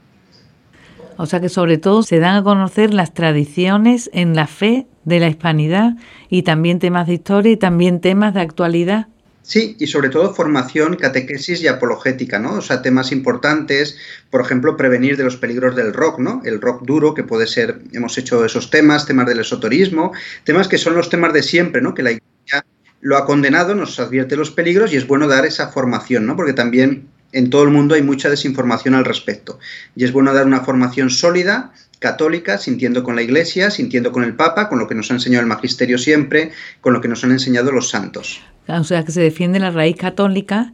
O 1.17 1.25
sea 1.25 1.39
que 1.39 1.49
sobre 1.49 1.77
todo 1.77 2.01
se 2.01 2.19
dan 2.19 2.37
a 2.37 2.43
conocer 2.43 2.93
las 2.93 3.13
tradiciones 3.13 4.09
en 4.13 4.35
la 4.35 4.47
fe 4.47 4.87
de 5.03 5.19
la 5.19 5.27
hispanidad 5.27 5.97
y 6.29 6.43
también 6.43 6.79
temas 6.79 7.07
de 7.07 7.15
historia 7.15 7.51
y 7.51 7.57
también 7.57 7.99
temas 7.99 8.33
de 8.33 8.41
actualidad. 8.41 9.07
Sí, 9.49 9.75
y 9.79 9.87
sobre 9.87 10.09
todo 10.09 10.35
formación, 10.35 10.95
catequesis 10.95 11.63
y 11.63 11.67
apologética, 11.67 12.37
¿no? 12.37 12.53
O 12.53 12.61
sea, 12.61 12.83
temas 12.83 13.11
importantes, 13.11 13.97
por 14.29 14.41
ejemplo, 14.41 14.77
prevenir 14.77 15.17
de 15.17 15.23
los 15.23 15.37
peligros 15.37 15.75
del 15.75 15.91
rock, 15.91 16.19
¿no? 16.19 16.43
El 16.45 16.61
rock 16.61 16.83
duro, 16.85 17.15
que 17.15 17.23
puede 17.23 17.47
ser, 17.47 17.79
hemos 17.91 18.15
hecho 18.19 18.45
esos 18.45 18.69
temas, 18.69 19.07
temas 19.07 19.25
del 19.25 19.39
esoterismo, 19.39 20.13
temas 20.43 20.67
que 20.67 20.77
son 20.77 20.93
los 20.93 21.09
temas 21.09 21.33
de 21.33 21.41
siempre, 21.41 21.81
¿no? 21.81 21.95
Que 21.95 22.03
la 22.03 22.11
Iglesia 22.11 22.63
lo 23.01 23.17
ha 23.17 23.25
condenado, 23.25 23.73
nos 23.73 23.99
advierte 23.99 24.35
los 24.35 24.51
peligros 24.51 24.93
y 24.93 24.97
es 24.97 25.07
bueno 25.07 25.27
dar 25.27 25.47
esa 25.47 25.69
formación, 25.69 26.27
¿no? 26.27 26.35
Porque 26.35 26.53
también 26.53 27.07
en 27.31 27.49
todo 27.49 27.63
el 27.63 27.71
mundo 27.71 27.95
hay 27.95 28.03
mucha 28.03 28.29
desinformación 28.29 28.93
al 28.93 29.05
respecto. 29.05 29.57
Y 29.95 30.03
es 30.03 30.11
bueno 30.11 30.31
dar 30.31 30.45
una 30.45 30.59
formación 30.59 31.09
sólida, 31.09 31.73
católica, 31.97 32.59
sintiendo 32.59 33.03
con 33.03 33.15
la 33.15 33.23
Iglesia, 33.23 33.71
sintiendo 33.71 34.11
con 34.11 34.23
el 34.23 34.35
Papa, 34.35 34.69
con 34.69 34.77
lo 34.77 34.87
que 34.87 34.93
nos 34.93 35.09
ha 35.09 35.15
enseñado 35.15 35.41
el 35.41 35.49
Magisterio 35.49 35.97
siempre, 35.97 36.51
con 36.81 36.93
lo 36.93 37.01
que 37.01 37.07
nos 37.07 37.23
han 37.23 37.31
enseñado 37.31 37.71
los 37.71 37.89
santos 37.89 38.43
o 38.77 38.83
sea, 38.83 39.04
que 39.04 39.12
se 39.12 39.21
defiende 39.21 39.60
la 39.60 39.71
raíz 39.71 39.95
católica 39.95 40.74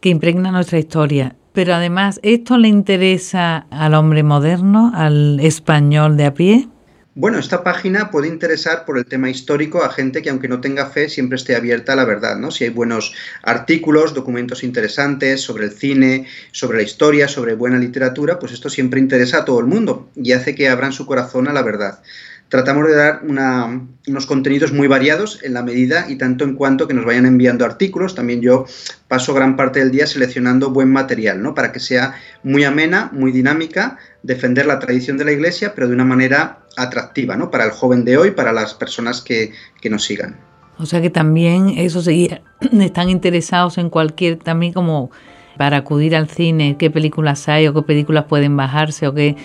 que 0.00 0.08
impregna 0.08 0.52
nuestra 0.52 0.78
historia. 0.78 1.36
Pero 1.52 1.74
además, 1.74 2.20
¿esto 2.22 2.56
le 2.56 2.68
interesa 2.68 3.66
al 3.70 3.94
hombre 3.94 4.22
moderno, 4.22 4.92
al 4.94 5.40
español 5.40 6.16
de 6.16 6.26
a 6.26 6.34
pie? 6.34 6.68
Bueno, 7.14 7.40
esta 7.40 7.64
página 7.64 8.12
puede 8.12 8.28
interesar 8.28 8.84
por 8.84 8.96
el 8.96 9.04
tema 9.04 9.28
histórico 9.28 9.82
a 9.82 9.90
gente 9.90 10.22
que 10.22 10.30
aunque 10.30 10.46
no 10.46 10.60
tenga 10.60 10.86
fe 10.86 11.08
siempre 11.08 11.34
esté 11.34 11.56
abierta 11.56 11.94
a 11.94 11.96
la 11.96 12.04
verdad, 12.04 12.36
¿no? 12.36 12.52
Si 12.52 12.62
hay 12.62 12.70
buenos 12.70 13.12
artículos, 13.42 14.14
documentos 14.14 14.62
interesantes 14.62 15.40
sobre 15.40 15.64
el 15.64 15.72
cine, 15.72 16.26
sobre 16.52 16.78
la 16.78 16.84
historia, 16.84 17.26
sobre 17.26 17.56
buena 17.56 17.80
literatura, 17.80 18.38
pues 18.38 18.52
esto 18.52 18.70
siempre 18.70 19.00
interesa 19.00 19.38
a 19.38 19.44
todo 19.44 19.58
el 19.58 19.66
mundo 19.66 20.08
y 20.14 20.30
hace 20.30 20.54
que 20.54 20.68
abran 20.68 20.92
su 20.92 21.06
corazón 21.06 21.48
a 21.48 21.52
la 21.52 21.62
verdad 21.62 21.98
tratamos 22.48 22.86
de 22.86 22.94
dar 22.94 23.20
unos 23.22 24.26
contenidos 24.26 24.72
muy 24.72 24.88
variados 24.88 25.40
en 25.42 25.54
la 25.54 25.62
medida 25.62 26.06
y 26.08 26.16
tanto 26.16 26.44
en 26.44 26.54
cuanto 26.54 26.88
que 26.88 26.94
nos 26.94 27.04
vayan 27.04 27.26
enviando 27.26 27.64
artículos. 27.64 28.14
También 28.14 28.40
yo 28.40 28.64
paso 29.06 29.34
gran 29.34 29.56
parte 29.56 29.80
del 29.80 29.90
día 29.90 30.06
seleccionando 30.06 30.70
buen 30.70 30.90
material, 30.90 31.42
¿no? 31.42 31.54
Para 31.54 31.72
que 31.72 31.80
sea 31.80 32.14
muy 32.42 32.64
amena, 32.64 33.10
muy 33.12 33.32
dinámica, 33.32 33.98
defender 34.22 34.66
la 34.66 34.78
tradición 34.78 35.18
de 35.18 35.24
la 35.26 35.32
iglesia, 35.32 35.74
pero 35.74 35.88
de 35.88 35.94
una 35.94 36.04
manera 36.04 36.60
atractiva, 36.76 37.36
¿no? 37.36 37.50
Para 37.50 37.64
el 37.64 37.70
joven 37.70 38.04
de 38.04 38.16
hoy, 38.16 38.30
para 38.30 38.52
las 38.52 38.74
personas 38.74 39.20
que, 39.20 39.52
que 39.80 39.90
nos 39.90 40.04
sigan. 40.04 40.36
O 40.78 40.86
sea 40.86 41.02
que 41.02 41.10
también 41.10 41.70
eso 41.76 42.00
seguía, 42.00 42.42
están 42.80 43.10
interesados 43.10 43.78
en 43.78 43.90
cualquier, 43.90 44.36
también 44.38 44.72
como 44.72 45.10
para 45.58 45.78
acudir 45.78 46.14
al 46.14 46.28
cine, 46.28 46.76
qué 46.78 46.88
películas 46.88 47.48
hay 47.48 47.66
o 47.66 47.74
qué 47.74 47.82
películas 47.82 48.24
pueden 48.26 48.56
bajarse 48.56 49.08
o 49.08 49.12
qué 49.12 49.36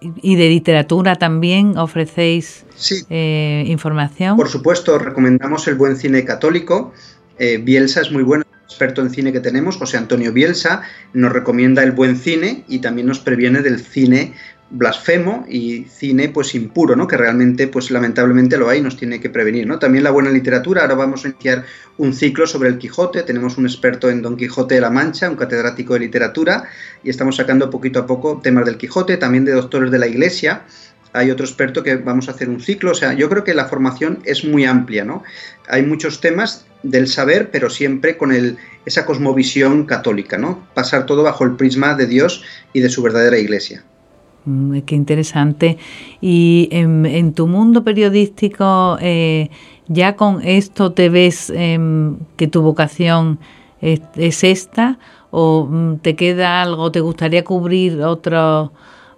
y 0.00 0.36
de 0.36 0.48
literatura 0.48 1.16
también 1.16 1.76
ofrecéis 1.76 2.64
eh, 3.10 3.64
información. 3.66 4.36
Por 4.36 4.48
supuesto, 4.48 4.98
recomendamos 4.98 5.66
el 5.68 5.74
buen 5.74 5.96
cine 5.96 6.24
católico. 6.24 6.92
Eh, 7.38 7.58
Bielsa 7.58 8.00
es 8.00 8.10
muy 8.10 8.22
bueno, 8.22 8.44
experto 8.64 9.02
en 9.02 9.10
cine 9.10 9.32
que 9.32 9.40
tenemos, 9.40 9.76
José 9.76 9.96
Antonio 9.96 10.32
Bielsa, 10.32 10.82
nos 11.12 11.32
recomienda 11.32 11.82
el 11.82 11.92
buen 11.92 12.16
cine 12.16 12.64
y 12.68 12.80
también 12.80 13.06
nos 13.06 13.20
previene 13.20 13.62
del 13.62 13.80
cine 13.80 14.34
blasfemo 14.70 15.46
y 15.48 15.84
cine 15.84 16.28
pues 16.28 16.54
impuro, 16.54 16.94
¿no? 16.94 17.06
Que 17.06 17.16
realmente 17.16 17.68
pues 17.68 17.90
lamentablemente 17.90 18.58
lo 18.58 18.68
hay 18.68 18.80
y 18.80 18.82
nos 18.82 18.96
tiene 18.96 19.20
que 19.20 19.30
prevenir, 19.30 19.66
¿no? 19.66 19.78
También 19.78 20.04
la 20.04 20.10
buena 20.10 20.30
literatura, 20.30 20.82
ahora 20.82 20.94
vamos 20.94 21.24
a 21.24 21.28
iniciar 21.28 21.64
un 21.96 22.12
ciclo 22.12 22.46
sobre 22.46 22.68
el 22.68 22.78
Quijote, 22.78 23.22
tenemos 23.22 23.56
un 23.56 23.66
experto 23.66 24.10
en 24.10 24.20
Don 24.20 24.36
Quijote 24.36 24.74
de 24.74 24.80
la 24.82 24.90
Mancha, 24.90 25.30
un 25.30 25.36
catedrático 25.36 25.94
de 25.94 26.00
literatura 26.00 26.64
y 27.02 27.10
estamos 27.10 27.36
sacando 27.36 27.70
poquito 27.70 28.00
a 28.00 28.06
poco 28.06 28.40
temas 28.42 28.66
del 28.66 28.76
Quijote, 28.76 29.16
también 29.16 29.44
de 29.44 29.52
doctores 29.52 29.90
de 29.90 29.98
la 29.98 30.06
Iglesia. 30.06 30.62
Hay 31.14 31.30
otro 31.30 31.46
experto 31.46 31.82
que 31.82 31.96
vamos 31.96 32.28
a 32.28 32.32
hacer 32.32 32.50
un 32.50 32.60
ciclo, 32.60 32.90
o 32.90 32.94
sea, 32.94 33.14
yo 33.14 33.30
creo 33.30 33.42
que 33.42 33.54
la 33.54 33.64
formación 33.64 34.18
es 34.24 34.44
muy 34.44 34.66
amplia, 34.66 35.06
¿no? 35.06 35.22
Hay 35.66 35.82
muchos 35.82 36.20
temas 36.20 36.66
del 36.82 37.08
saber, 37.08 37.50
pero 37.50 37.70
siempre 37.70 38.18
con 38.18 38.32
el, 38.32 38.58
esa 38.84 39.06
cosmovisión 39.06 39.86
católica, 39.86 40.36
¿no? 40.36 40.68
Pasar 40.74 41.06
todo 41.06 41.22
bajo 41.22 41.44
el 41.44 41.56
prisma 41.56 41.94
de 41.94 42.06
Dios 42.06 42.44
y 42.74 42.80
de 42.80 42.90
su 42.90 43.02
verdadera 43.02 43.38
iglesia. 43.38 43.82
Mm, 44.48 44.80
qué 44.80 44.94
interesante. 44.94 45.76
Y 46.22 46.68
en, 46.72 47.34
tu 47.34 47.46
mundo 47.46 47.84
periodístico, 47.84 48.96
eh, 49.00 49.50
¿ya 49.88 50.16
con 50.16 50.40
esto 50.42 50.92
te 50.92 51.10
ves 51.10 51.52
em, 51.54 52.16
que 52.36 52.48
tu 52.48 52.62
vocación 52.62 53.38
es, 53.82 54.44
esta? 54.44 54.98
¿O 55.30 55.66
mm, 55.66 55.98
te 55.98 56.16
queda 56.16 56.62
algo, 56.62 56.90
te 56.90 57.00
gustaría 57.00 57.44
cubrir 57.44 58.00
otros 58.02 58.70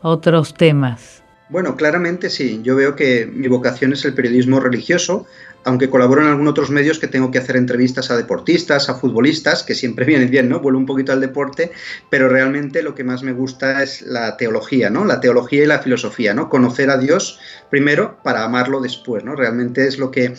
otros 0.02 0.54
temas? 0.54 1.22
Bueno, 1.48 1.76
claramente 1.76 2.30
sí. 2.30 2.60
Yo 2.64 2.74
veo 2.74 2.96
que 2.96 3.26
mi 3.26 3.46
vocación 3.48 3.92
es 3.92 4.04
el 4.04 4.14
periodismo 4.14 4.58
religioso, 4.58 5.26
aunque 5.64 5.90
colaboro 5.90 6.22
en 6.22 6.28
algunos 6.28 6.52
otros 6.52 6.70
medios 6.70 6.98
que 6.98 7.06
tengo 7.06 7.30
que 7.30 7.38
hacer 7.38 7.56
entrevistas 7.56 8.10
a 8.10 8.16
deportistas, 8.16 8.88
a 8.88 8.94
futbolistas, 8.94 9.62
que 9.62 9.74
siempre 9.74 10.04
vienen 10.06 10.30
bien, 10.30 10.48
¿no? 10.48 10.60
Vuelvo 10.60 10.78
un 10.78 10.86
poquito 10.86 11.12
al 11.12 11.20
deporte, 11.20 11.72
pero 12.10 12.28
realmente 12.28 12.82
lo 12.82 12.94
que 12.94 13.04
más 13.04 13.22
me 13.22 13.32
gusta 13.32 13.82
es 13.82 14.02
la 14.02 14.36
teología, 14.36 14.90
¿no? 14.90 15.04
La 15.04 15.20
teología 15.20 15.64
y 15.64 15.66
la 15.66 15.80
filosofía, 15.80 16.34
¿no? 16.34 16.48
Conocer 16.48 16.90
a 16.90 16.98
Dios 16.98 17.38
primero 17.70 18.18
para 18.22 18.44
amarlo 18.44 18.80
después, 18.80 19.24
¿no? 19.24 19.36
Realmente 19.36 19.86
es 19.86 19.98
lo 19.98 20.10
que 20.10 20.34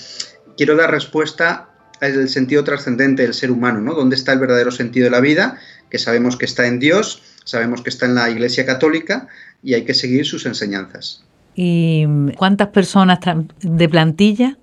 quiero 0.57 0.75
dar 0.75 0.91
respuesta 0.91 1.69
al 1.99 2.29
sentido 2.29 2.63
trascendente 2.63 3.23
del 3.23 3.33
ser 3.33 3.51
humano, 3.51 3.79
¿no? 3.79 3.93
¿Dónde 3.93 4.15
está 4.15 4.33
el 4.33 4.39
verdadero 4.39 4.71
sentido 4.71 5.05
de 5.05 5.11
la 5.11 5.21
vida? 5.21 5.59
Que 5.89 5.99
sabemos 5.99 6.35
que 6.35 6.45
está 6.45 6.65
en 6.65 6.79
Dios, 6.79 7.21
sabemos 7.43 7.81
que 7.83 7.89
está 7.89 8.07
en 8.07 8.15
la 8.15 8.29
Iglesia 8.29 8.65
Católica 8.65 9.27
y 9.61 9.75
hay 9.75 9.85
que 9.85 9.93
seguir 9.93 10.25
sus 10.25 10.47
enseñanzas. 10.47 11.23
¿Y 11.53 12.07
cuántas 12.37 12.69
personas 12.69 13.19
de 13.61 13.89
plantilla 13.89 14.57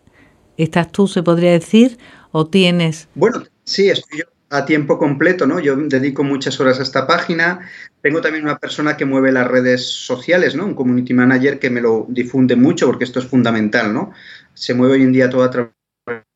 ¿Estás 0.58 0.90
tú, 0.90 1.06
se 1.06 1.22
podría 1.22 1.52
decir, 1.52 1.98
o 2.32 2.48
tienes? 2.48 3.08
Bueno, 3.14 3.44
sí, 3.62 3.88
estoy 3.88 4.18
yo 4.18 4.24
a 4.50 4.64
tiempo 4.64 4.98
completo, 4.98 5.46
¿no? 5.46 5.60
Yo 5.60 5.76
dedico 5.76 6.24
muchas 6.24 6.58
horas 6.58 6.80
a 6.80 6.82
esta 6.82 7.06
página. 7.06 7.60
Tengo 8.02 8.20
también 8.20 8.44
una 8.44 8.58
persona 8.58 8.96
que 8.96 9.04
mueve 9.04 9.30
las 9.30 9.46
redes 9.46 9.86
sociales, 9.86 10.56
¿no? 10.56 10.66
Un 10.66 10.74
community 10.74 11.14
manager 11.14 11.60
que 11.60 11.70
me 11.70 11.80
lo 11.80 12.06
difunde 12.08 12.56
mucho 12.56 12.86
porque 12.86 13.04
esto 13.04 13.20
es 13.20 13.26
fundamental, 13.26 13.94
¿no? 13.94 14.12
Se 14.54 14.74
mueve 14.74 14.94
hoy 14.94 15.02
en 15.02 15.12
día 15.12 15.30
todo 15.30 15.44
a 15.44 15.50
través 15.50 15.72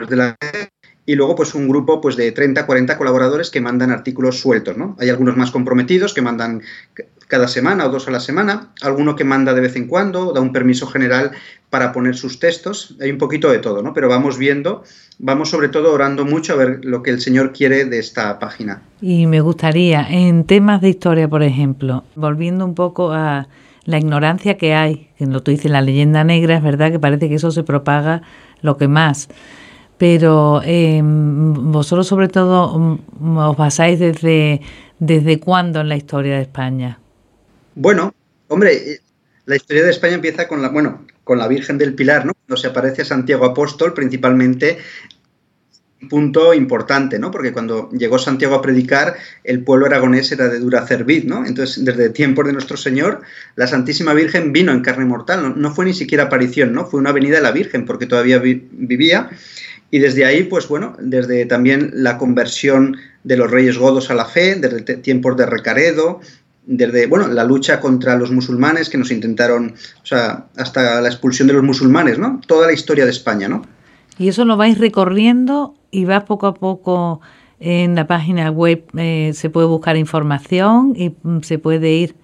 de 0.09 0.17
la 0.17 0.37
red 0.41 0.69
y 1.05 1.17
luego 1.17 1.35
pues 1.35 1.55
un 1.57 1.69
grupo 1.69 2.01
pues 2.01 2.15
de 2.17 2.31
30, 2.31 2.65
40 2.65 2.97
colaboradores 2.97 3.51
que 3.51 3.61
mandan 3.61 3.91
artículos 3.91 4.39
sueltos, 4.39 4.77
¿no? 4.77 4.97
Hay 5.01 5.09
algunos 5.09 5.37
más 5.37 5.51
comprometidos 5.51 6.15
que 6.15 6.23
mandan 6.23 6.63
cada 7.33 7.49
semana 7.49 7.87
o 7.87 7.89
dos 7.89 8.09
a 8.09 8.11
la 8.11 8.21
semana, 8.21 8.69
alguno 8.83 9.17
que 9.17 9.25
manda 9.25 9.55
de 9.55 9.63
vez 9.63 9.75
en 9.77 9.89
cuando, 9.89 10.35
da 10.35 10.43
un 10.43 10.53
permiso 10.53 10.87
general 10.87 11.31
para 11.71 11.91
poner 11.91 12.15
sus 12.15 12.39
textos, 12.39 12.95
hay 13.01 13.11
un 13.11 13.17
poquito 13.17 13.51
de 13.51 13.57
todo, 13.57 13.81
¿no? 13.81 13.95
Pero 13.95 14.07
vamos 14.07 14.37
viendo, 14.37 14.85
vamos 15.19 15.49
sobre 15.49 15.71
todo 15.71 15.95
orando 15.95 16.27
mucho 16.27 16.53
a 16.53 16.57
ver 16.57 16.85
lo 16.85 17.03
que 17.03 17.09
el 17.09 17.23
Señor 17.23 17.55
quiere 17.55 17.87
de 17.87 17.99
esta 17.99 18.39
página. 18.39 18.83
Y 19.01 19.27
me 19.27 19.41
gustaría, 19.41 20.07
en 20.11 20.45
temas 20.45 20.83
de 20.83 20.91
historia, 20.91 21.27
por 21.27 21.43
ejemplo, 21.43 22.05
volviendo 22.17 22.67
un 22.67 22.75
poco 22.75 23.13
a 23.13 23.49
la 23.87 23.97
ignorancia 23.97 24.59
que 24.59 24.75
hay, 24.75 25.09
en 25.19 25.33
lo 25.33 25.43
tú 25.43 25.53
dices, 25.53 25.71
la 25.71 25.81
leyenda 25.81 26.25
negra, 26.25 26.59
es 26.59 26.63
verdad 26.63 26.93
que 26.93 26.99
parece 26.99 27.31
que 27.31 27.37
eso 27.37 27.51
se 27.51 27.63
propaga 27.63 28.21
lo 28.61 28.77
que 28.77 28.89
más 28.89 29.31
pero 29.97 30.61
em, 30.65 31.71
vosotros 31.71 32.09
sobre 32.09 32.27
todo 32.27 32.77
mm, 32.77 33.37
os 33.39 33.57
basáis 33.57 34.01
desde, 34.01 34.61
desde 34.99 35.39
cuándo 35.39 35.81
en 35.81 35.89
la 35.89 35.95
historia 35.95 36.35
de 36.35 36.43
España. 36.43 36.99
Bueno, 37.75 38.15
hombre, 38.49 38.75
eh, 38.75 39.01
la 39.47 39.57
historia 39.57 39.85
de 39.85 39.91
España 39.91 40.15
empieza 40.15 40.47
con 40.47 40.61
la, 40.63 40.69
bueno, 40.69 41.07
con 41.25 41.39
la 41.39 41.49
Virgen 41.49 41.79
del 41.79 41.95
Pilar, 41.95 42.27
¿no? 42.27 42.35
Cuando 42.35 42.61
se 42.61 42.69
aparece 42.69 43.03
a 43.03 43.07
Santiago 43.07 43.45
Apóstol, 43.45 43.95
principalmente 43.95 44.79
un 46.03 46.09
punto 46.09 46.53
importante, 46.53 47.19
¿no? 47.19 47.31
Porque 47.31 47.53
cuando 47.53 47.89
llegó 47.93 48.19
Santiago 48.19 48.57
a 48.57 48.63
predicar, 48.63 49.15
el 49.45 49.63
pueblo 49.63 49.87
aragonés 49.87 50.33
era 50.33 50.49
de 50.49 50.59
dura 50.59 50.87
cerviz, 50.87 51.25
¿no? 51.25 51.47
Entonces, 51.47 51.85
desde 51.85 52.11
tiempos 52.11 52.45
de 52.47 52.53
nuestro 52.53 52.77
Señor, 52.77 53.23
la 53.55 53.67
Santísima 53.67 54.13
Virgen 54.13 54.53
vino 54.53 54.73
en 54.73 54.83
carne 54.83 55.05
mortal, 55.05 55.55
no 55.57 55.75
fue 55.75 55.85
ni 55.85 55.95
siquiera 55.95 56.25
aparición, 56.25 56.73
¿no? 56.73 56.87
Fue 56.87 57.01
una 57.01 57.13
venida 57.13 57.37
de 57.37 57.43
la 57.43 57.53
Virgen, 57.53 57.87
porque 57.87 58.07
todavía 58.07 58.39
vivía 58.39 59.31
y 59.93 59.99
desde 59.99 60.25
ahí, 60.25 60.45
pues 60.45 60.69
bueno, 60.69 60.97
desde 60.99 61.45
también 61.45 61.91
la 61.93 62.17
conversión 62.17 62.97
de 63.25 63.37
los 63.37 63.51
reyes 63.51 63.77
godos 63.77 64.11
a 64.11 64.15
la 64.15 64.25
fe, 64.25 64.55
desde 64.55 64.81
tiempos 64.97 65.37
de 65.37 65.45
Recaredo, 65.45 66.23
desde 66.65 67.07
bueno, 67.07 67.29
la 67.29 67.45
lucha 67.45 67.81
contra 67.81 68.17
los 68.17 68.31
musulmanes 68.31 68.89
que 68.89 68.99
nos 68.99 69.11
intentaron, 69.11 69.75
o 70.03 70.07
sea, 70.07 70.47
hasta 70.57 71.01
la 71.01 71.09
expulsión 71.09 71.49
de 71.49 71.55
los 71.55 71.63
musulmanes, 71.63 72.19
¿no? 72.19 72.41
Toda 72.47 72.67
la 72.67 72.73
historia 72.73 73.05
de 73.05 73.11
España, 73.11 73.49
¿no? 73.49 73.67
Y 74.19 74.29
eso 74.29 74.45
lo 74.45 74.57
vais 74.57 74.79
recorriendo 74.79 75.75
y 75.91 76.05
va 76.05 76.25
poco 76.25 76.47
a 76.47 76.55
poco 76.55 77.21
en 77.59 77.95
la 77.95 78.07
página 78.07 78.51
web, 78.51 78.85
eh, 78.97 79.33
se 79.35 79.49
puede 79.49 79.67
buscar 79.67 79.97
información 79.97 80.95
y 80.97 81.15
mm, 81.23 81.43
se 81.43 81.59
puede 81.59 81.93
ir. 81.93 82.17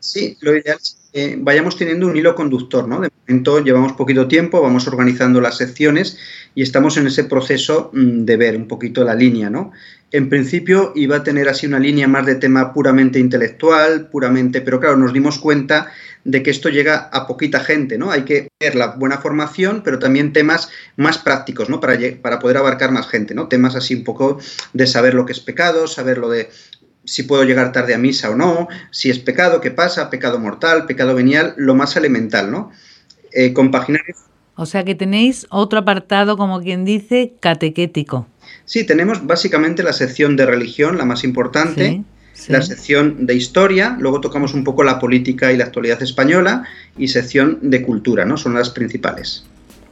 Sí, 0.00 0.36
lo 0.40 0.56
ideal 0.56 0.78
es 0.80 1.03
que 1.14 1.38
vayamos 1.40 1.76
teniendo 1.76 2.08
un 2.08 2.16
hilo 2.16 2.34
conductor, 2.34 2.88
¿no? 2.88 3.00
De 3.00 3.08
momento 3.28 3.62
llevamos 3.62 3.92
poquito 3.92 4.26
tiempo, 4.26 4.60
vamos 4.60 4.88
organizando 4.88 5.40
las 5.40 5.56
secciones 5.56 6.18
y 6.56 6.62
estamos 6.62 6.96
en 6.96 7.06
ese 7.06 7.22
proceso 7.22 7.90
mm, 7.92 8.24
de 8.24 8.36
ver 8.36 8.56
un 8.56 8.66
poquito 8.66 9.04
la 9.04 9.14
línea, 9.14 9.48
¿no? 9.48 9.70
En 10.10 10.28
principio 10.28 10.92
iba 10.96 11.16
a 11.16 11.22
tener 11.22 11.48
así 11.48 11.68
una 11.68 11.78
línea 11.78 12.08
más 12.08 12.26
de 12.26 12.34
tema 12.34 12.72
puramente 12.72 13.20
intelectual, 13.20 14.08
puramente, 14.08 14.60
pero 14.60 14.80
claro, 14.80 14.96
nos 14.96 15.12
dimos 15.12 15.38
cuenta 15.38 15.86
de 16.24 16.42
que 16.42 16.50
esto 16.50 16.68
llega 16.68 17.10
a 17.12 17.28
poquita 17.28 17.60
gente, 17.60 17.96
¿no? 17.96 18.10
Hay 18.10 18.22
que 18.22 18.48
ver 18.58 18.74
la 18.74 18.88
buena 18.88 19.18
formación, 19.18 19.82
pero 19.84 20.00
también 20.00 20.32
temas 20.32 20.68
más 20.96 21.18
prácticos, 21.18 21.70
¿no? 21.70 21.78
Para, 21.78 21.96
para 22.20 22.40
poder 22.40 22.56
abarcar 22.56 22.90
más 22.90 23.06
gente, 23.06 23.34
¿no? 23.34 23.46
Temas 23.46 23.76
así 23.76 23.94
un 23.94 24.02
poco 24.02 24.38
de 24.72 24.86
saber 24.88 25.14
lo 25.14 25.26
que 25.26 25.32
es 25.32 25.40
pecado, 25.40 25.86
saber 25.86 26.18
lo 26.18 26.28
de 26.28 26.48
si 27.04 27.24
puedo 27.24 27.44
llegar 27.44 27.72
tarde 27.72 27.94
a 27.94 27.98
misa 27.98 28.30
o 28.30 28.34
no, 28.34 28.68
si 28.90 29.10
es 29.10 29.18
pecado, 29.18 29.60
qué 29.60 29.70
pasa, 29.70 30.10
pecado 30.10 30.38
mortal, 30.38 30.86
pecado 30.86 31.14
venial, 31.14 31.54
lo 31.56 31.74
más 31.74 31.96
elemental, 31.96 32.50
¿no? 32.50 32.70
Eh, 33.32 33.52
compaginar 33.52 34.02
o 34.56 34.66
sea 34.66 34.84
que 34.84 34.94
tenéis 34.94 35.46
otro 35.50 35.80
apartado, 35.80 36.36
como 36.36 36.60
quien 36.60 36.84
dice, 36.84 37.34
catequético. 37.40 38.28
Sí, 38.64 38.84
tenemos 38.84 39.26
básicamente 39.26 39.82
la 39.82 39.92
sección 39.92 40.36
de 40.36 40.46
religión, 40.46 40.96
la 40.96 41.04
más 41.04 41.24
importante, 41.24 42.04
la 42.48 42.62
sección 42.62 43.26
de 43.26 43.34
historia, 43.34 43.96
luego 43.98 44.20
tocamos 44.20 44.54
un 44.54 44.64
poco 44.64 44.84
la 44.84 44.98
política 44.98 45.52
y 45.52 45.56
la 45.56 45.64
actualidad 45.64 46.02
española 46.02 46.64
y 46.96 47.08
sección 47.08 47.58
de 47.62 47.82
cultura, 47.82 48.24
¿no? 48.24 48.36
Son 48.36 48.54
las 48.54 48.70
principales. 48.70 49.44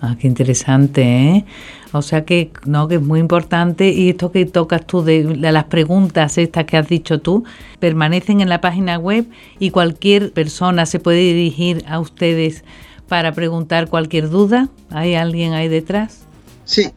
Ah, 0.04 0.16
qué 0.18 0.26
interesante, 0.26 1.02
¿eh? 1.02 1.44
O 1.92 2.02
sea 2.02 2.24
que, 2.24 2.50
no, 2.66 2.88
que 2.88 2.96
es 2.96 3.00
muy 3.00 3.20
importante 3.20 3.90
y 3.90 4.08
esto 4.08 4.32
que 4.32 4.46
tocas 4.46 4.84
tú 4.84 5.04
de, 5.04 5.22
las 5.22 5.64
preguntas 5.64 6.38
estas 6.38 6.64
que 6.64 6.76
has 6.76 6.88
dicho 6.88 7.20
tú, 7.20 7.44
permanecen 7.78 8.40
en 8.40 8.48
la 8.48 8.60
página 8.60 8.98
web 8.98 9.26
y 9.60 9.70
cualquier 9.70 10.32
persona 10.32 10.86
se 10.86 10.98
puede 10.98 11.20
dirigir 11.20 11.84
a 11.86 12.00
ustedes 12.00 12.64
para 13.06 13.32
preguntar 13.32 13.88
cualquier 13.88 14.28
duda? 14.28 14.70
¿Hay 14.90 15.14
alguien 15.14 15.52
ahí 15.52 15.68
detrás? 15.68 16.24
Sí, 16.64 16.90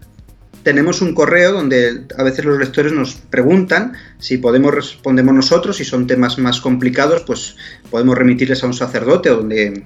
tenemos 0.64 1.04
un 1.04 1.14
correo 1.14 1.52
donde 1.52 2.06
a 2.18 2.24
veces 2.24 2.44
los 2.44 2.58
lectores 2.58 2.92
nos 2.92 3.14
preguntan 3.14 3.94
si 4.18 4.40
podemos 4.40 4.74
respondemos 4.74 5.36
nosotros, 5.36 5.78
si 5.78 5.86
son 5.86 6.08
temas 6.08 6.40
más 6.40 6.60
complicados, 6.60 7.22
pues 7.22 7.56
podemos 7.92 8.18
remitirles 8.18 8.64
a 8.64 8.68
un 8.68 8.74
sacerdote 8.74 9.30
o 9.30 9.36
donde 9.36 9.86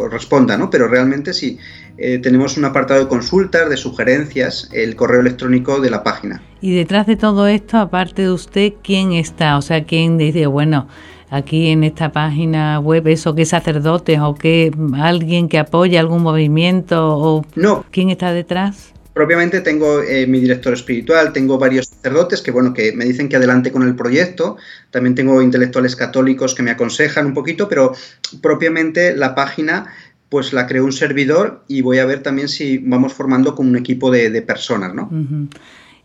corresponda, 0.00 0.56
¿no? 0.56 0.70
Pero 0.70 0.88
realmente 0.88 1.34
sí, 1.34 1.58
eh, 1.98 2.18
tenemos 2.18 2.56
un 2.56 2.64
apartado 2.64 3.00
de 3.00 3.08
consultas, 3.08 3.68
de 3.68 3.76
sugerencias, 3.76 4.70
el 4.72 4.96
correo 4.96 5.20
electrónico 5.20 5.78
de 5.78 5.90
la 5.90 6.02
página. 6.02 6.42
Y 6.62 6.74
detrás 6.74 7.06
de 7.06 7.16
todo 7.16 7.46
esto, 7.46 7.76
aparte 7.76 8.22
de 8.22 8.32
usted, 8.32 8.72
¿quién 8.82 9.12
está? 9.12 9.58
O 9.58 9.62
sea, 9.62 9.84
¿quién 9.84 10.16
dice, 10.16 10.46
bueno, 10.46 10.88
aquí 11.28 11.68
en 11.68 11.84
esta 11.84 12.12
página 12.12 12.80
web 12.80 13.06
eso 13.08 13.34
que 13.34 13.44
sacerdotes 13.44 14.18
o 14.20 14.34
que 14.34 14.72
alguien 14.94 15.48
que 15.50 15.58
apoya 15.58 16.00
algún 16.00 16.22
movimiento 16.22 17.16
o 17.18 17.44
no. 17.54 17.84
quién 17.90 18.08
está 18.08 18.32
detrás? 18.32 18.94
Propiamente 19.20 19.60
tengo 19.60 20.00
eh, 20.00 20.26
mi 20.26 20.40
director 20.40 20.72
espiritual, 20.72 21.34
tengo 21.34 21.58
varios 21.58 21.88
sacerdotes 21.88 22.40
que 22.40 22.52
bueno 22.52 22.72
que 22.72 22.92
me 22.92 23.04
dicen 23.04 23.28
que 23.28 23.36
adelante 23.36 23.70
con 23.70 23.82
el 23.82 23.94
proyecto, 23.94 24.56
también 24.90 25.14
tengo 25.14 25.42
intelectuales 25.42 25.94
católicos 25.94 26.54
que 26.54 26.62
me 26.62 26.70
aconsejan 26.70 27.26
un 27.26 27.34
poquito, 27.34 27.68
pero 27.68 27.92
propiamente 28.40 29.14
la 29.14 29.34
página 29.34 29.92
pues 30.30 30.54
la 30.54 30.66
creó 30.66 30.86
un 30.86 30.92
servidor 30.92 31.64
y 31.68 31.82
voy 31.82 31.98
a 31.98 32.06
ver 32.06 32.22
también 32.22 32.48
si 32.48 32.78
vamos 32.78 33.12
formando 33.12 33.54
con 33.54 33.68
un 33.68 33.76
equipo 33.76 34.10
de, 34.10 34.40
personas, 34.40 34.94
¿no? 34.94 35.10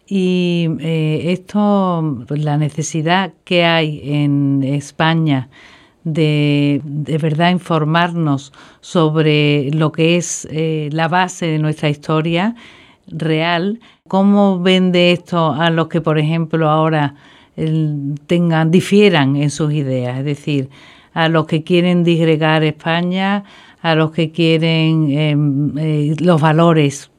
Y 0.05 0.67
eh, 0.81 1.31
esto, 1.31 2.25
pues, 2.27 2.43
la 2.43 2.57
necesidad 2.57 3.31
que 3.45 3.63
hay 3.63 4.01
en 4.03 4.62
España 4.62 5.48
de, 6.03 6.81
de 6.84 7.17
verdad 7.17 7.51
informarnos 7.51 8.51
sobre 8.81 9.72
lo 9.72 9.93
que 9.93 10.17
es 10.17 10.45
eh, 10.51 10.89
la 10.91 11.07
base 11.07 11.45
de 11.45 11.60
nuestra 11.60 11.88
historia 11.88 12.55
real, 13.08 13.80
¿cómo 14.08 14.60
vende 14.60 15.12
esto 15.12 15.54
a 15.54 15.70
los 15.70 15.88
que, 15.88 16.02
por 16.02 16.18
ejemplo, 16.18 16.70
ahora 16.70 17.16
tengan, 18.28 18.72
difieran 18.72 19.36
en 19.36 19.50
sus 19.50 19.74
ideas? 19.74 20.20
Es 20.20 20.26
decir, 20.26 20.70
a 21.14 21.30
los 21.30 21.46
que 21.46 21.64
quieren 21.64 22.04
disgregar 22.04 22.64
España, 22.64 23.44
a 23.82 23.96
los 23.96 24.12
que 24.12 24.32
quieren 24.32 25.12
em, 25.12 25.78
eh, 25.78 26.16
los 26.20 26.42
valores 26.42 27.12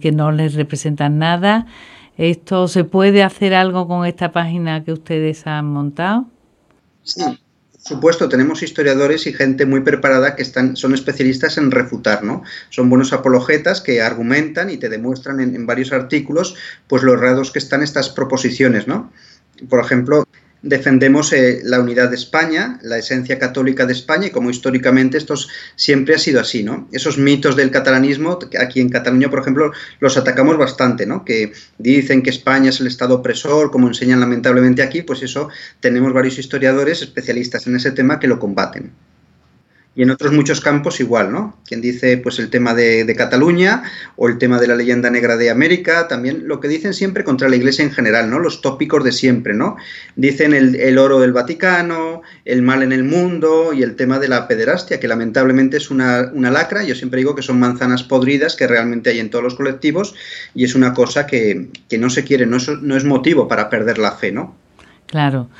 que 0.00 0.12
no 0.12 0.32
les 0.32 0.54
representan 0.54 1.18
nada, 1.18 1.66
¿Esto 2.18 2.68
se 2.68 2.84
puede 2.84 3.22
hacer 3.22 3.54
algo 3.54 3.88
con 3.88 4.04
esta 4.04 4.32
página 4.32 4.84
que 4.84 4.92
ustedes 4.92 5.46
han 5.46 5.66
montado? 5.66 6.26
Sí, 7.02 7.22
supuesto, 7.82 8.28
tenemos 8.28 8.62
historiadores 8.62 9.26
y 9.26 9.32
gente 9.32 9.66
muy 9.66 9.80
preparada 9.80 10.36
que 10.36 10.42
están, 10.42 10.76
son 10.76 10.94
especialistas 10.94 11.58
en 11.58 11.70
refutar, 11.70 12.22
¿no? 12.22 12.42
Son 12.70 12.88
buenos 12.88 13.12
apologetas 13.12 13.80
que 13.80 14.00
argumentan 14.00 14.70
y 14.70 14.76
te 14.76 14.88
demuestran 14.88 15.40
en, 15.40 15.54
en 15.54 15.66
varios 15.66 15.92
artículos, 15.92 16.54
pues 16.86 17.02
los 17.02 17.14
errados 17.14 17.50
que 17.50 17.58
están 17.58 17.82
estas 17.82 18.08
proposiciones, 18.08 18.86
¿no? 18.86 19.12
Por 19.68 19.80
ejemplo, 19.80 20.24
defendemos 20.62 21.32
eh, 21.32 21.60
la 21.64 21.80
unidad 21.80 22.08
de 22.08 22.16
España, 22.16 22.78
la 22.82 22.98
esencia 22.98 23.38
católica 23.38 23.84
de 23.84 23.92
España 23.92 24.28
y 24.28 24.30
como 24.30 24.50
históricamente 24.50 25.18
esto 25.18 25.34
siempre 25.76 26.14
ha 26.14 26.18
sido 26.18 26.40
así, 26.40 26.62
¿no? 26.62 26.88
Esos 26.92 27.18
mitos 27.18 27.56
del 27.56 27.70
catalanismo, 27.70 28.38
aquí 28.60 28.80
en 28.80 28.88
Cataluña, 28.88 29.28
por 29.28 29.40
ejemplo, 29.40 29.72
los 30.00 30.16
atacamos 30.16 30.56
bastante, 30.56 31.04
¿no? 31.04 31.24
Que 31.24 31.52
dicen 31.78 32.22
que 32.22 32.30
España 32.30 32.70
es 32.70 32.80
el 32.80 32.86
Estado 32.86 33.16
opresor, 33.16 33.70
como 33.70 33.88
enseñan 33.88 34.20
lamentablemente 34.20 34.82
aquí, 34.82 35.02
pues 35.02 35.22
eso 35.22 35.48
tenemos 35.80 36.12
varios 36.12 36.38
historiadores 36.38 37.02
especialistas 37.02 37.66
en 37.66 37.76
ese 37.76 37.90
tema 37.90 38.20
que 38.20 38.28
lo 38.28 38.38
combaten 38.38 38.92
y 39.94 40.02
en 40.02 40.10
otros 40.10 40.32
muchos 40.32 40.60
campos 40.62 41.00
igual, 41.00 41.32
¿no? 41.32 41.58
Quien 41.66 41.82
dice 41.82 42.16
pues 42.16 42.38
el 42.38 42.48
tema 42.48 42.72
de, 42.74 43.12
Cataluña 43.16 43.82
o 44.16 44.28
el 44.28 44.38
tema 44.38 44.58
de 44.58 44.66
la 44.66 44.74
leyenda 44.74 45.10
negra 45.10 45.36
de 45.36 45.50
América, 45.50 46.08
también 46.08 46.48
lo 46.48 46.60
que 46.60 46.68
dicen 46.68 46.94
siempre 46.94 47.24
contra 47.24 47.48
la 47.50 47.56
Iglesia 47.56 47.84
en 47.84 47.92
general, 47.92 48.30
¿no? 48.30 48.38
Los 48.38 48.62
tópicos 48.62 49.04
de 49.04 49.12
siempre, 49.12 49.52
¿no? 49.52 49.76
Dicen 50.16 50.54
el, 50.54 50.98
oro 50.98 51.20
del 51.20 51.32
Vaticano, 51.32 52.22
el 52.46 52.62
mal 52.62 52.82
en 52.82 52.92
el 52.92 53.04
mundo 53.04 53.74
y 53.74 53.82
el 53.82 53.94
tema 53.94 54.18
de 54.18 54.28
la 54.28 54.48
pederastia, 54.48 54.98
que 54.98 55.08
lamentablemente 55.08 55.76
es 55.76 55.90
una, 55.90 56.30
una 56.32 56.50
lacra, 56.50 56.84
yo 56.84 56.94
siempre 56.94 57.18
digo 57.18 57.34
que 57.34 57.42
son 57.42 57.60
manzanas 57.60 58.02
podridas 58.02 58.56
que 58.56 58.66
realmente 58.66 59.10
hay 59.10 59.20
en 59.20 59.28
todos 59.28 59.44
los 59.44 59.54
colectivos 59.56 60.14
y 60.54 60.64
es 60.64 60.74
una 60.74 60.94
cosa 60.94 61.26
que, 61.26 61.68
que 61.90 61.98
no 61.98 62.08
se 62.08 62.24
quiere, 62.24 62.46
no 62.46 62.56
es, 62.56 62.68
no 62.68 62.96
es 62.96 63.04
motivo 63.04 63.46
para 63.46 63.68
perder 63.68 63.98
la 63.98 64.12
fe, 64.12 64.32
¿no? 64.32 64.56
Claro 65.06 65.50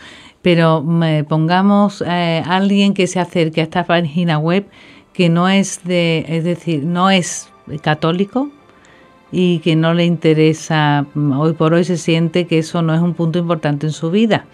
pero 0.43 0.85
pongamos 1.29 2.03
eh, 2.07 2.43
alguien 2.45 2.95
que 2.95 3.07
se 3.07 3.21
acerque 3.21 3.61
a 3.61 3.65
esta 3.65 3.85
página 3.85 4.39
web 4.39 4.67
que 5.13 5.29
no 5.29 5.49
es 5.49 5.85
de, 5.85 6.25
es 6.29 6.45
decir, 6.45 6.83
no 6.85 7.11
es 7.11 7.49
católico 7.83 8.51
y 9.31 9.61
que 9.61 9.77
no 9.77 9.95
le 9.95 10.05
interesa, 10.05 11.07
mm, 11.15 11.33
hoy 11.33 11.53
por 11.55 11.73
hoy 11.75 11.85
se 11.85 11.97
siente 11.97 12.47
que 12.47 12.59
eso 12.59 12.83
no 12.83 12.95
es 12.95 13.01
un 13.01 13.15
punto 13.15 13.39
importante 13.39 13.87
en 13.87 13.93
su 13.93 14.11
vida. 14.11 14.47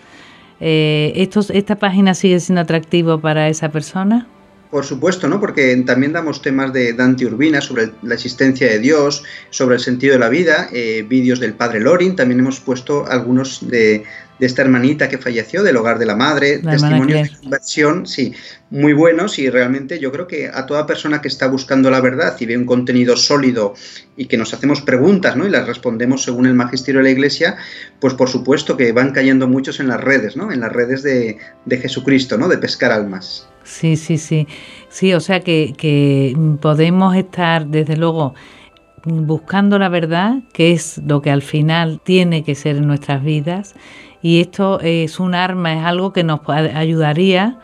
Eh, 0.61 1.29
¿Esta 1.53 1.77
página 1.77 2.15
sigue 2.15 2.39
siendo 2.41 2.61
atractivo 2.61 3.21
para 3.21 3.49
esa 3.49 3.71
persona? 3.71 4.27
Por 4.71 4.85
supuesto, 4.85 5.29
¿no? 5.29 5.41
Porque 5.41 5.75
también 5.87 6.13
damos 6.13 6.43
temas 6.43 6.73
de 6.75 6.93
Dante 6.93 7.25
Urbina 7.25 7.61
sobre 7.61 7.91
la 8.03 8.15
existencia 8.15 8.67
de 8.67 8.79
Dios, 8.79 9.25
sobre 9.49 9.77
el 9.77 9.81
sentido 9.81 10.13
de 10.13 10.19
la 10.19 10.29
vida, 10.29 10.69
eh, 10.73 11.07
vídeos 11.09 11.41
del 11.41 11.55
padre 11.55 11.81
Lorin, 11.81 12.17
también 12.17 12.41
hemos 12.41 12.61
puesto 12.61 13.07
algunos 13.07 13.67
de, 13.67 14.05
de 14.39 14.47
esta 14.47 14.63
hermanita 14.63 15.09
que 15.09 15.19
falleció 15.19 15.63
del 15.63 15.77
hogar 15.77 15.99
de 15.99 16.07
la 16.07 16.17
madre, 16.17 16.59
testimonios 16.59 17.31
de 17.31 17.37
conversión, 17.39 18.07
sí, 18.07 18.33
muy 18.71 18.93
buenos 18.93 19.39
y 19.39 19.51
realmente 19.51 19.99
yo 19.99 20.13
creo 20.13 20.27
que 20.27 20.49
a 20.49 20.67
toda 20.67 20.87
persona 20.87 21.21
que 21.21 21.29
está 21.29 21.49
buscando 21.49 21.91
la 21.91 22.01
verdad 22.01 22.37
y 22.39 22.47
ve 22.47 22.57
un 22.57 22.67
contenido 22.67 23.17
sólido 23.17 23.75
y 24.17 24.27
que 24.27 24.37
nos 24.37 24.53
hacemos 24.55 24.83
preguntas 24.83 25.37
¿no? 25.37 25.47
y 25.47 25.51
las 25.51 25.67
respondemos 25.67 26.23
según 26.23 26.47
el 26.47 26.55
magisterio 26.55 27.01
de 27.01 27.05
la 27.05 27.11
Iglesia, 27.11 27.57
pues 28.01 28.15
por 28.15 28.29
supuesto 28.29 28.77
que 28.77 28.93
van 28.93 29.13
cayendo 29.13 29.49
muchos 29.49 29.81
en 29.81 29.89
las 29.89 30.01
redes, 30.01 30.37
¿no? 30.37 30.53
en 30.53 30.61
las 30.61 30.73
redes 30.73 31.03
de, 31.03 31.39
de 31.65 31.79
Jesucristo, 31.79 32.37
¿no? 32.39 32.49
de 32.49 32.59
pescar 32.59 32.93
almas. 32.93 33.49
Sí, 33.65 33.97
sí, 33.97 34.19
sí. 34.19 34.47
Sí, 34.89 35.13
o 35.13 35.21
sea 35.21 35.41
que, 35.41 35.75
que 35.77 36.35
podemos 36.61 37.15
estar 37.17 37.67
desde 37.67 37.97
luego 37.97 38.35
buscando 39.05 39.79
la 39.79 39.89
verdad, 39.89 40.37
que 40.53 40.73
es 40.73 40.99
lo 40.99 41.23
que 41.23 41.31
al 41.31 41.43
final 41.43 42.01
tiene 42.03 42.43
que 42.43 42.55
ser 42.55 42.77
en 42.77 42.87
nuestras 42.87 43.23
vidas, 43.23 43.75
y 44.23 44.41
esto 44.41 44.81
es 44.81 45.21
un 45.21 45.35
arma, 45.35 45.75
es 45.75 45.85
algo 45.85 46.13
que 46.13 46.25
nos 46.25 46.41
ayudaría 46.49 47.59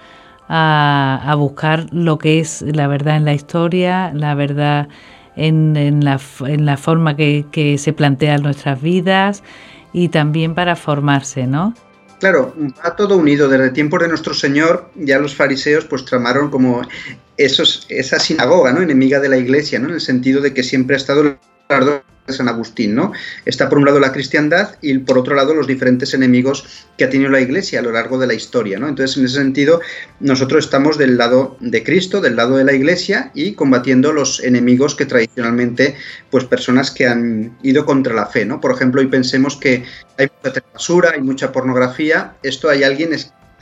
a, 0.49 1.35
buscar 1.39 1.87
lo 1.93 2.19
que 2.19 2.41
es 2.41 2.63
la 2.63 2.87
verdad 2.87 3.17
en 3.17 3.25
la 3.25 3.35
historia, 3.35 4.13
la 4.15 4.35
verdad 4.35 4.89
en, 5.37 6.05
la, 6.05 6.21
en 6.47 6.67
la, 6.67 6.77
forma 6.77 7.17
que, 7.17 7.45
que 7.51 7.79
se 7.79 7.93
plantean 7.93 8.43
nuestras 8.43 8.81
vidas 8.81 9.43
y 9.93 10.09
también 10.09 10.55
para 10.55 10.77
formarse, 10.77 11.47
¿no? 11.47 11.75
Claro, 12.21 12.55
va 12.85 12.97
todo 12.97 13.17
unido. 13.17 13.49
Desde 13.49 13.71
tiempos 13.71 14.01
de 14.01 14.09
nuestro 14.09 14.35
Señor, 14.35 14.91
ya 14.95 15.19
los 15.19 15.35
fariseos 15.35 15.85
pues 15.85 16.05
tramaron 16.05 16.51
como 16.51 16.83
esos, 17.37 17.87
esa 17.89 18.19
sinagoga, 18.19 18.73
¿no? 18.73 18.81
Enemiga 18.81 19.21
de 19.21 19.29
la 19.29 19.37
iglesia, 19.37 19.79
¿no? 19.79 19.89
En 19.89 19.95
el 19.95 20.01
sentido 20.01 20.41
de 20.41 20.55
que 20.55 20.63
siempre 20.63 20.97
ha 20.97 20.99
estado 20.99 21.37
de 22.27 22.33
San 22.33 22.49
Agustín, 22.49 22.95
¿no? 22.95 23.13
Está 23.45 23.69
por 23.69 23.79
un 23.79 23.85
lado 23.85 24.01
la 24.01 24.13
cristiandad 24.13 24.77
y 24.81 24.97
por 24.99 25.19
otro 25.19 25.35
lado 25.35 25.55
los 25.55 25.67
diferentes 25.67 26.15
enemigos 26.15 26.87
que 26.97 27.05
ha 27.05 27.11
tenido 27.11 27.31
la 27.31 27.41
Iglesia 27.41 27.81
a 27.81 27.83
lo 27.83 27.93
largo 27.93 28.19
de 28.19 28.27
la 28.27 28.35
historia, 28.35 28.79
¿no? 28.79 28.89
Entonces, 28.89 29.17
en 29.17 29.27
ese 29.27 29.37
sentido, 29.37 29.81
nosotros 30.21 30.65
estamos 30.65 30.97
del 30.97 31.19
lado 31.19 31.57
de 31.61 31.83
Cristo, 31.83 32.21
del 32.21 32.37
lado 32.37 32.57
de 32.57 32.65
la 32.65 32.73
Iglesia 32.73 33.31
y 33.35 33.53
combatiendo 33.53 34.13
los 34.13 34.43
enemigos 34.43 34.95
que 34.95 35.07
tradicionalmente, 35.07 35.97
pues 36.31 36.45
personas 36.45 36.91
que 36.91 37.07
han 37.07 37.57
ido 37.63 37.85
contra 37.85 38.15
la 38.15 38.27
fe, 38.27 38.47
¿no? 38.47 38.61
Por 38.61 38.73
ejemplo, 38.73 39.01
hoy 39.01 39.09
pensemos 39.09 39.57
que 39.57 39.85
hay 40.17 40.29
mucha 40.43 40.63
basura, 40.73 41.11
hay 41.15 41.21
mucha 41.21 41.53
pornografía, 41.53 42.35
esto 42.43 42.71
hay 42.71 42.85
alguien 42.85 43.13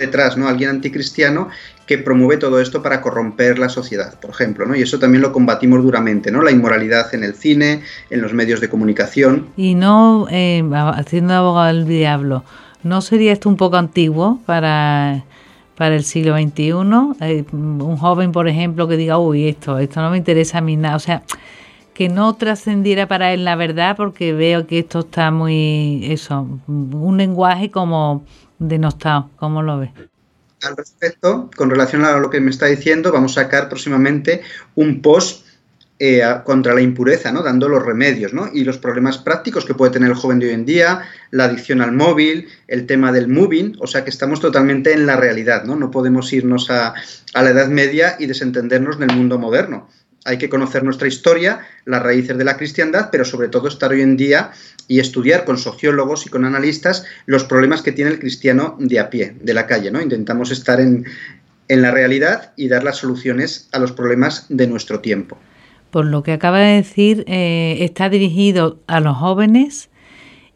detrás, 0.02 0.36
¿no? 0.36 0.48
Alguien 0.48 0.70
anticristiano 0.70 1.48
que 1.86 1.98
promueve 1.98 2.36
todo 2.36 2.60
esto 2.60 2.82
para 2.82 3.00
corromper 3.00 3.58
la 3.58 3.68
sociedad, 3.68 4.18
por 4.20 4.30
ejemplo, 4.30 4.66
¿no? 4.66 4.76
Y 4.76 4.82
eso 4.82 4.98
también 4.98 5.22
lo 5.22 5.32
combatimos 5.32 5.82
duramente, 5.82 6.30
¿no? 6.30 6.42
La 6.42 6.50
inmoralidad 6.50 7.14
en 7.14 7.24
el 7.24 7.34
cine, 7.34 7.82
en 8.10 8.20
los 8.20 8.32
medios 8.32 8.60
de 8.60 8.68
comunicación. 8.68 9.48
Y 9.56 9.74
no, 9.74 10.26
eh, 10.30 10.62
haciendo 10.94 11.34
abogado 11.34 11.66
del 11.66 11.86
diablo, 11.86 12.44
¿no 12.82 13.00
sería 13.00 13.32
esto 13.32 13.48
un 13.48 13.56
poco 13.56 13.76
antiguo 13.76 14.40
para, 14.46 15.24
para 15.76 15.96
el 15.96 16.04
siglo 16.04 16.36
XXI? 16.36 16.72
Eh, 17.20 17.44
un 17.52 17.96
joven, 17.96 18.32
por 18.32 18.48
ejemplo, 18.48 18.86
que 18.88 18.96
diga, 18.96 19.18
uy, 19.18 19.48
esto, 19.48 19.78
esto 19.78 20.00
no 20.00 20.10
me 20.10 20.18
interesa 20.18 20.58
a 20.58 20.60
mí 20.60 20.76
nada, 20.76 20.96
o 20.96 21.00
sea 21.00 21.22
que 21.94 22.08
no 22.08 22.34
trascendiera 22.34 23.06
para 23.06 23.32
él 23.34 23.44
la 23.44 23.54
verdad 23.54 23.96
porque 23.96 24.32
veo 24.32 24.66
que 24.66 24.78
esto 24.78 25.00
está 25.00 25.30
muy 25.30 26.00
eso 26.04 26.48
un 26.66 27.18
lenguaje 27.18 27.70
como 27.70 28.24
denostado 28.62 29.30
¿cómo 29.36 29.62
lo 29.62 29.80
ves? 29.80 29.90
al 30.62 30.76
respecto, 30.76 31.50
con 31.56 31.70
relación 31.70 32.04
a 32.04 32.16
lo 32.18 32.30
que 32.30 32.40
me 32.40 32.50
está 32.50 32.66
diciendo, 32.66 33.12
vamos 33.12 33.36
a 33.36 33.42
sacar 33.42 33.68
próximamente 33.68 34.42
un 34.74 35.02
post 35.02 35.46
eh, 35.98 36.22
contra 36.44 36.74
la 36.74 36.80
impureza, 36.80 37.30
¿no? 37.30 37.42
dando 37.42 37.68
los 37.68 37.84
remedios 37.84 38.32
¿no? 38.32 38.48
y 38.52 38.64
los 38.64 38.78
problemas 38.78 39.18
prácticos 39.18 39.64
que 39.64 39.74
puede 39.74 39.92
tener 39.92 40.10
el 40.10 40.16
joven 40.16 40.38
de 40.38 40.46
hoy 40.46 40.54
en 40.54 40.64
día, 40.64 41.02
la 41.30 41.44
adicción 41.44 41.80
al 41.80 41.92
móvil, 41.92 42.48
el 42.66 42.86
tema 42.86 43.12
del 43.12 43.28
moving, 43.28 43.76
o 43.78 43.86
sea 43.86 44.02
que 44.02 44.10
estamos 44.10 44.40
totalmente 44.40 44.92
en 44.92 45.06
la 45.06 45.16
realidad, 45.16 45.64
no, 45.64 45.76
no 45.76 45.90
podemos 45.90 46.32
irnos 46.32 46.70
a, 46.70 46.94
a 47.34 47.42
la 47.42 47.50
Edad 47.50 47.68
Media 47.68 48.16
y 48.18 48.26
desentendernos 48.26 48.98
del 48.98 49.14
mundo 49.14 49.38
moderno 49.38 49.88
hay 50.24 50.38
que 50.38 50.48
conocer 50.48 50.84
nuestra 50.84 51.08
historia, 51.08 51.60
las 51.84 52.02
raíces 52.02 52.36
de 52.38 52.44
la 52.44 52.56
cristiandad, 52.56 53.08
pero 53.10 53.24
sobre 53.24 53.48
todo 53.48 53.68
estar 53.68 53.90
hoy 53.90 54.02
en 54.02 54.16
día 54.16 54.52
y 54.88 55.00
estudiar 55.00 55.44
con 55.44 55.58
sociólogos 55.58 56.26
y 56.26 56.30
con 56.30 56.44
analistas 56.44 57.04
los 57.26 57.44
problemas 57.44 57.82
que 57.82 57.92
tiene 57.92 58.10
el 58.10 58.18
cristiano 58.18 58.76
de 58.78 59.00
a 59.00 59.10
pie, 59.10 59.34
de 59.40 59.54
la 59.54 59.66
calle. 59.66 59.90
¿no? 59.90 60.00
Intentamos 60.00 60.50
estar 60.50 60.80
en, 60.80 61.06
la 61.68 61.90
realidad 61.90 62.52
y 62.56 62.68
dar 62.68 62.84
las 62.84 62.98
soluciones 62.98 63.68
a 63.72 63.78
los 63.78 63.92
problemas 63.92 64.44
de 64.50 64.66
nuestro 64.66 65.00
tiempo. 65.00 65.38
Por 65.90 66.04
lo 66.04 66.22
que 66.22 66.32
acaba 66.32 66.58
de 66.58 66.76
decir, 66.76 67.24
eh, 67.26 67.78
está 67.80 68.10
dirigido 68.10 68.78
a 68.86 69.00
los 69.00 69.16
jóvenes 69.16 69.88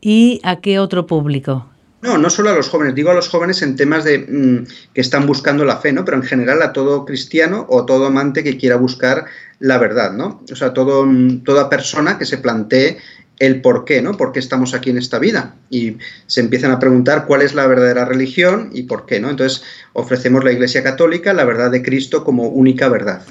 y 0.03 0.41
a 0.43 0.61
qué 0.61 0.79
otro 0.79 1.07
público. 1.07 1.71
No, 2.07 2.19
no 2.19 2.31
solo 2.31 2.51
a 2.51 2.55
los 2.55 2.69
jóvenes, 2.69 2.95
digo 2.95 3.11
a 3.11 3.15
los 3.15 3.29
jóvenes 3.29 3.63
en 3.63 3.75
temas 3.75 4.05
de 4.05 4.19
mm, 4.19 4.67
que 4.95 5.01
están 5.01 5.27
buscando 5.27 5.65
la 5.65 5.79
fe, 5.79 5.93
¿no? 5.93 6.05
Pero 6.05 6.17
en 6.19 6.23
general 6.23 6.63
a 6.63 6.73
todo 6.73 7.05
cristiano 7.05 7.67
o 7.69 7.85
todo 7.85 8.07
amante 8.07 8.45
que 8.45 8.57
quiera 8.57 8.77
buscar 8.77 9.25
la 9.59 9.79
verdad, 9.79 10.13
¿no? 10.13 10.41
O 10.53 10.55
sea, 10.55 10.73
todo, 10.73 11.05
mm, 11.05 11.43
toda 11.43 11.69
persona 11.69 12.17
que 12.17 12.25
se 12.25 12.39
plantee 12.39 12.99
el 13.41 13.61
por 13.61 13.85
qué, 13.85 14.03
¿no? 14.03 14.17
¿Por 14.17 14.31
qué 14.31 14.39
estamos 14.39 14.73
aquí 14.73 14.91
en 14.91 14.99
esta 14.99 15.19
vida? 15.19 15.57
Y 15.69 15.97
se 16.29 16.41
empiezan 16.41 16.71
a 16.71 16.79
preguntar 16.79 17.27
cuál 17.27 17.43
es 17.43 17.55
la 17.55 17.67
verdadera 17.67 18.05
religión 18.05 18.71
y 18.73 18.85
por 18.85 19.05
qué, 19.05 19.19
¿no? 19.19 19.29
Entonces 19.29 19.65
ofrecemos 19.93 20.45
la 20.45 20.53
Iglesia 20.53 20.85
Católica, 20.85 21.35
la 21.35 21.45
verdad 21.45 21.73
de 21.73 21.83
Cristo 21.83 22.23
como 22.23 22.47
única 22.47 22.89
verdad. 22.89 23.23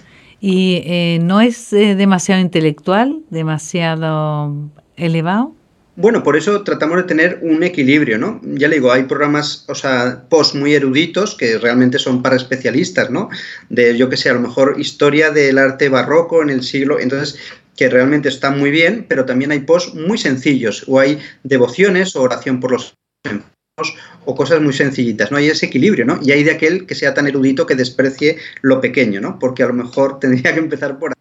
¿Y 0.41 0.81
eh, 0.85 1.19
no 1.21 1.39
es 1.39 1.71
eh, 1.71 1.95
demasiado 1.95 2.41
intelectual, 2.41 3.21
demasiado 3.29 4.53
elevado? 4.97 5.55
Bueno, 5.97 6.23
por 6.23 6.35
eso 6.35 6.61
tratamos 6.63 6.97
de 6.97 7.03
tener 7.03 7.39
un 7.41 7.63
equilibrio, 7.63 8.17
¿no? 8.17 8.41
Ya 8.43 8.67
le 8.67 8.75
digo, 8.75 8.91
hay 8.91 9.03
programas, 9.03 9.63
o 9.69 9.75
sea, 9.75 10.25
post 10.27 10.53
muy 10.53 10.73
eruditos 10.73 11.35
que 11.35 11.57
realmente 11.57 11.99
son 11.99 12.21
para 12.21 12.35
especialistas, 12.35 13.09
¿no? 13.09 13.29
De, 13.69 13.97
yo 13.97 14.09
que 14.09 14.17
sé, 14.17 14.29
a 14.29 14.33
lo 14.33 14.41
mejor 14.41 14.75
historia 14.77 15.31
del 15.31 15.57
arte 15.57 15.87
barroco 15.87 16.41
en 16.41 16.49
el 16.49 16.63
siglo. 16.63 16.99
Entonces, 16.99 17.39
que 17.77 17.89
realmente 17.89 18.27
están 18.27 18.59
muy 18.59 18.71
bien, 18.71 19.05
pero 19.07 19.23
también 19.23 19.51
hay 19.51 19.59
posts 19.59 19.95
muy 19.95 20.17
sencillos, 20.17 20.83
o 20.87 20.99
hay 20.99 21.19
devociones 21.43 22.13
o 22.17 22.23
oración 22.23 22.59
por 22.59 22.71
los 22.71 22.93
enfermos, 23.23 23.95
o 24.25 24.35
cosas 24.35 24.61
muy 24.61 24.73
sencillitas, 24.73 25.31
¿no? 25.31 25.37
Hay 25.37 25.47
ese 25.47 25.67
equilibrio, 25.67 26.03
¿no? 26.03 26.19
Y 26.21 26.31
hay 26.33 26.43
de 26.43 26.51
aquel 26.51 26.85
que 26.87 26.95
sea 26.95 27.13
tan 27.13 27.27
erudito 27.27 27.65
que 27.65 27.75
desprecie 27.75 28.37
lo 28.61 28.81
pequeño, 28.81 29.21
¿no? 29.21 29.39
Porque 29.39 29.63
a 29.63 29.67
lo 29.67 29.73
mejor 29.73 30.19
tendría 30.19 30.53
que 30.53 30.59
empezar 30.59 30.99
por 30.99 31.11
ahí. 31.11 31.15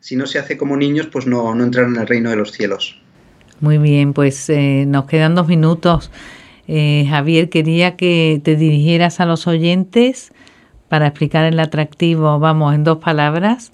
Si 0.00 0.14
no 0.14 0.26
se 0.26 0.38
hace 0.38 0.58
como 0.58 0.76
niños, 0.76 1.08
pues 1.10 1.26
no, 1.26 1.54
no 1.54 1.64
entran 1.64 1.94
en 1.94 2.02
el 2.02 2.06
reino 2.06 2.28
de 2.28 2.36
los 2.36 2.52
cielos. 2.52 3.00
Muy 3.60 3.78
bien, 3.78 4.14
pues 4.14 4.48
eh, 4.48 4.84
nos 4.86 5.04
quedan 5.04 5.34
dos 5.34 5.46
minutos. 5.46 6.10
Eh, 6.66 7.06
Javier, 7.08 7.50
quería 7.50 7.96
que 7.96 8.40
te 8.42 8.56
dirigieras 8.56 9.20
a 9.20 9.26
los 9.26 9.46
oyentes 9.46 10.32
para 10.88 11.08
explicar 11.08 11.44
el 11.44 11.60
atractivo, 11.60 12.38
vamos, 12.38 12.74
en 12.74 12.84
dos 12.84 12.98
palabras. 12.98 13.72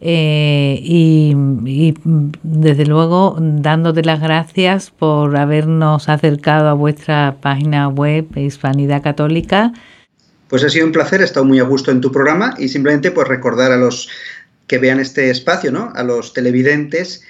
Eh, 0.00 0.78
y, 0.82 1.34
desde 2.42 2.84
luego 2.84 3.36
dándote 3.40 4.02
las 4.02 4.20
gracias 4.20 4.90
por 4.90 5.34
habernos 5.36 6.10
acercado 6.10 6.68
a 6.68 6.74
vuestra 6.74 7.36
página 7.40 7.88
web 7.88 8.26
Hispanidad 8.36 9.02
Católica. 9.02 9.72
Pues 10.48 10.62
ha 10.64 10.68
sido 10.68 10.86
un 10.86 10.92
placer, 10.92 11.22
he 11.22 11.24
estado 11.24 11.46
muy 11.46 11.58
a 11.60 11.64
gusto 11.64 11.90
en 11.90 12.00
tu 12.00 12.12
programa 12.12 12.54
y 12.58 12.68
simplemente 12.68 13.10
pues 13.10 13.26
recordar 13.26 13.72
a 13.72 13.76
los 13.76 14.08
que 14.66 14.78
vean 14.78 15.00
este 15.00 15.30
espacio, 15.30 15.72
¿no? 15.72 15.92
A 15.94 16.02
los 16.02 16.32
televidentes 16.32 17.24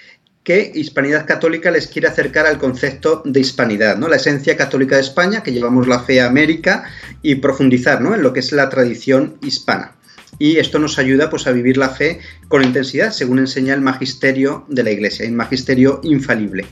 que 0.47 0.71
Hispanidad 0.73 1.27
Católica 1.27 1.73
les 1.73 1.89
quiere 1.89 2.07
acercar 2.07 2.47
al 2.47 2.59
concepto 2.59 3.21
de 3.25 3.41
hispanidad, 3.41 3.99
¿no? 3.99 4.07
La 4.07 4.15
esencia 4.15 4.57
católica 4.57 4.95
de 4.95 5.01
España, 5.01 5.43
que 5.43 5.51
llevamos 5.51 5.89
la 5.89 5.99
fe 5.99 6.21
a 6.21 6.27
América, 6.27 6.85
y 7.21 7.35
profundizar 7.35 8.01
¿no? 8.01 8.15
en 8.15 8.23
lo 8.23 8.33
que 8.33 8.39
es 8.39 8.53
la 8.53 8.69
tradición 8.69 9.39
hispana. 9.43 9.97
Y 10.39 10.59
esto 10.59 10.79
nos 10.79 11.01
ayuda 11.01 11.31
pues, 11.31 11.49
a 11.49 11.51
vivir 11.51 11.77
la 11.77 11.89
fe 11.89 12.21
con 12.47 12.63
intensidad, 12.63 13.11
según 13.11 13.41
enseña 13.41 13.75
el 13.75 13.81
magisterio 13.81 14.65
de 14.69 14.85
la 14.85 14.93
Iglesia, 14.93 15.27
el 15.27 15.33
magisterio 15.33 15.99
infalible. 16.05 16.65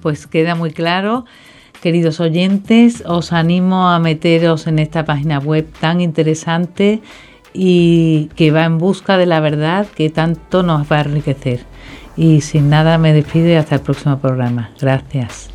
Pues 0.00 0.28
queda 0.28 0.54
muy 0.54 0.70
claro. 0.70 1.24
Queridos 1.82 2.20
oyentes, 2.20 3.02
os 3.04 3.32
animo 3.32 3.88
a 3.88 3.98
meteros 3.98 4.68
en 4.68 4.78
esta 4.78 5.04
página 5.04 5.40
web 5.40 5.66
tan 5.80 6.00
interesante 6.00 7.00
y 7.52 8.30
que 8.36 8.52
va 8.52 8.64
en 8.64 8.78
busca 8.78 9.18
de 9.18 9.26
la 9.26 9.40
verdad 9.40 9.88
que 9.96 10.08
tanto 10.08 10.62
nos 10.62 10.86
va 10.90 10.98
a 10.98 11.02
enriquecer. 11.02 11.66
Y 12.18 12.40
sin 12.40 12.68
nada 12.68 12.98
me 12.98 13.12
despido 13.12 13.48
y 13.48 13.54
hasta 13.54 13.76
el 13.76 13.80
próximo 13.80 14.18
programa. 14.18 14.70
Gracias. 14.80 15.50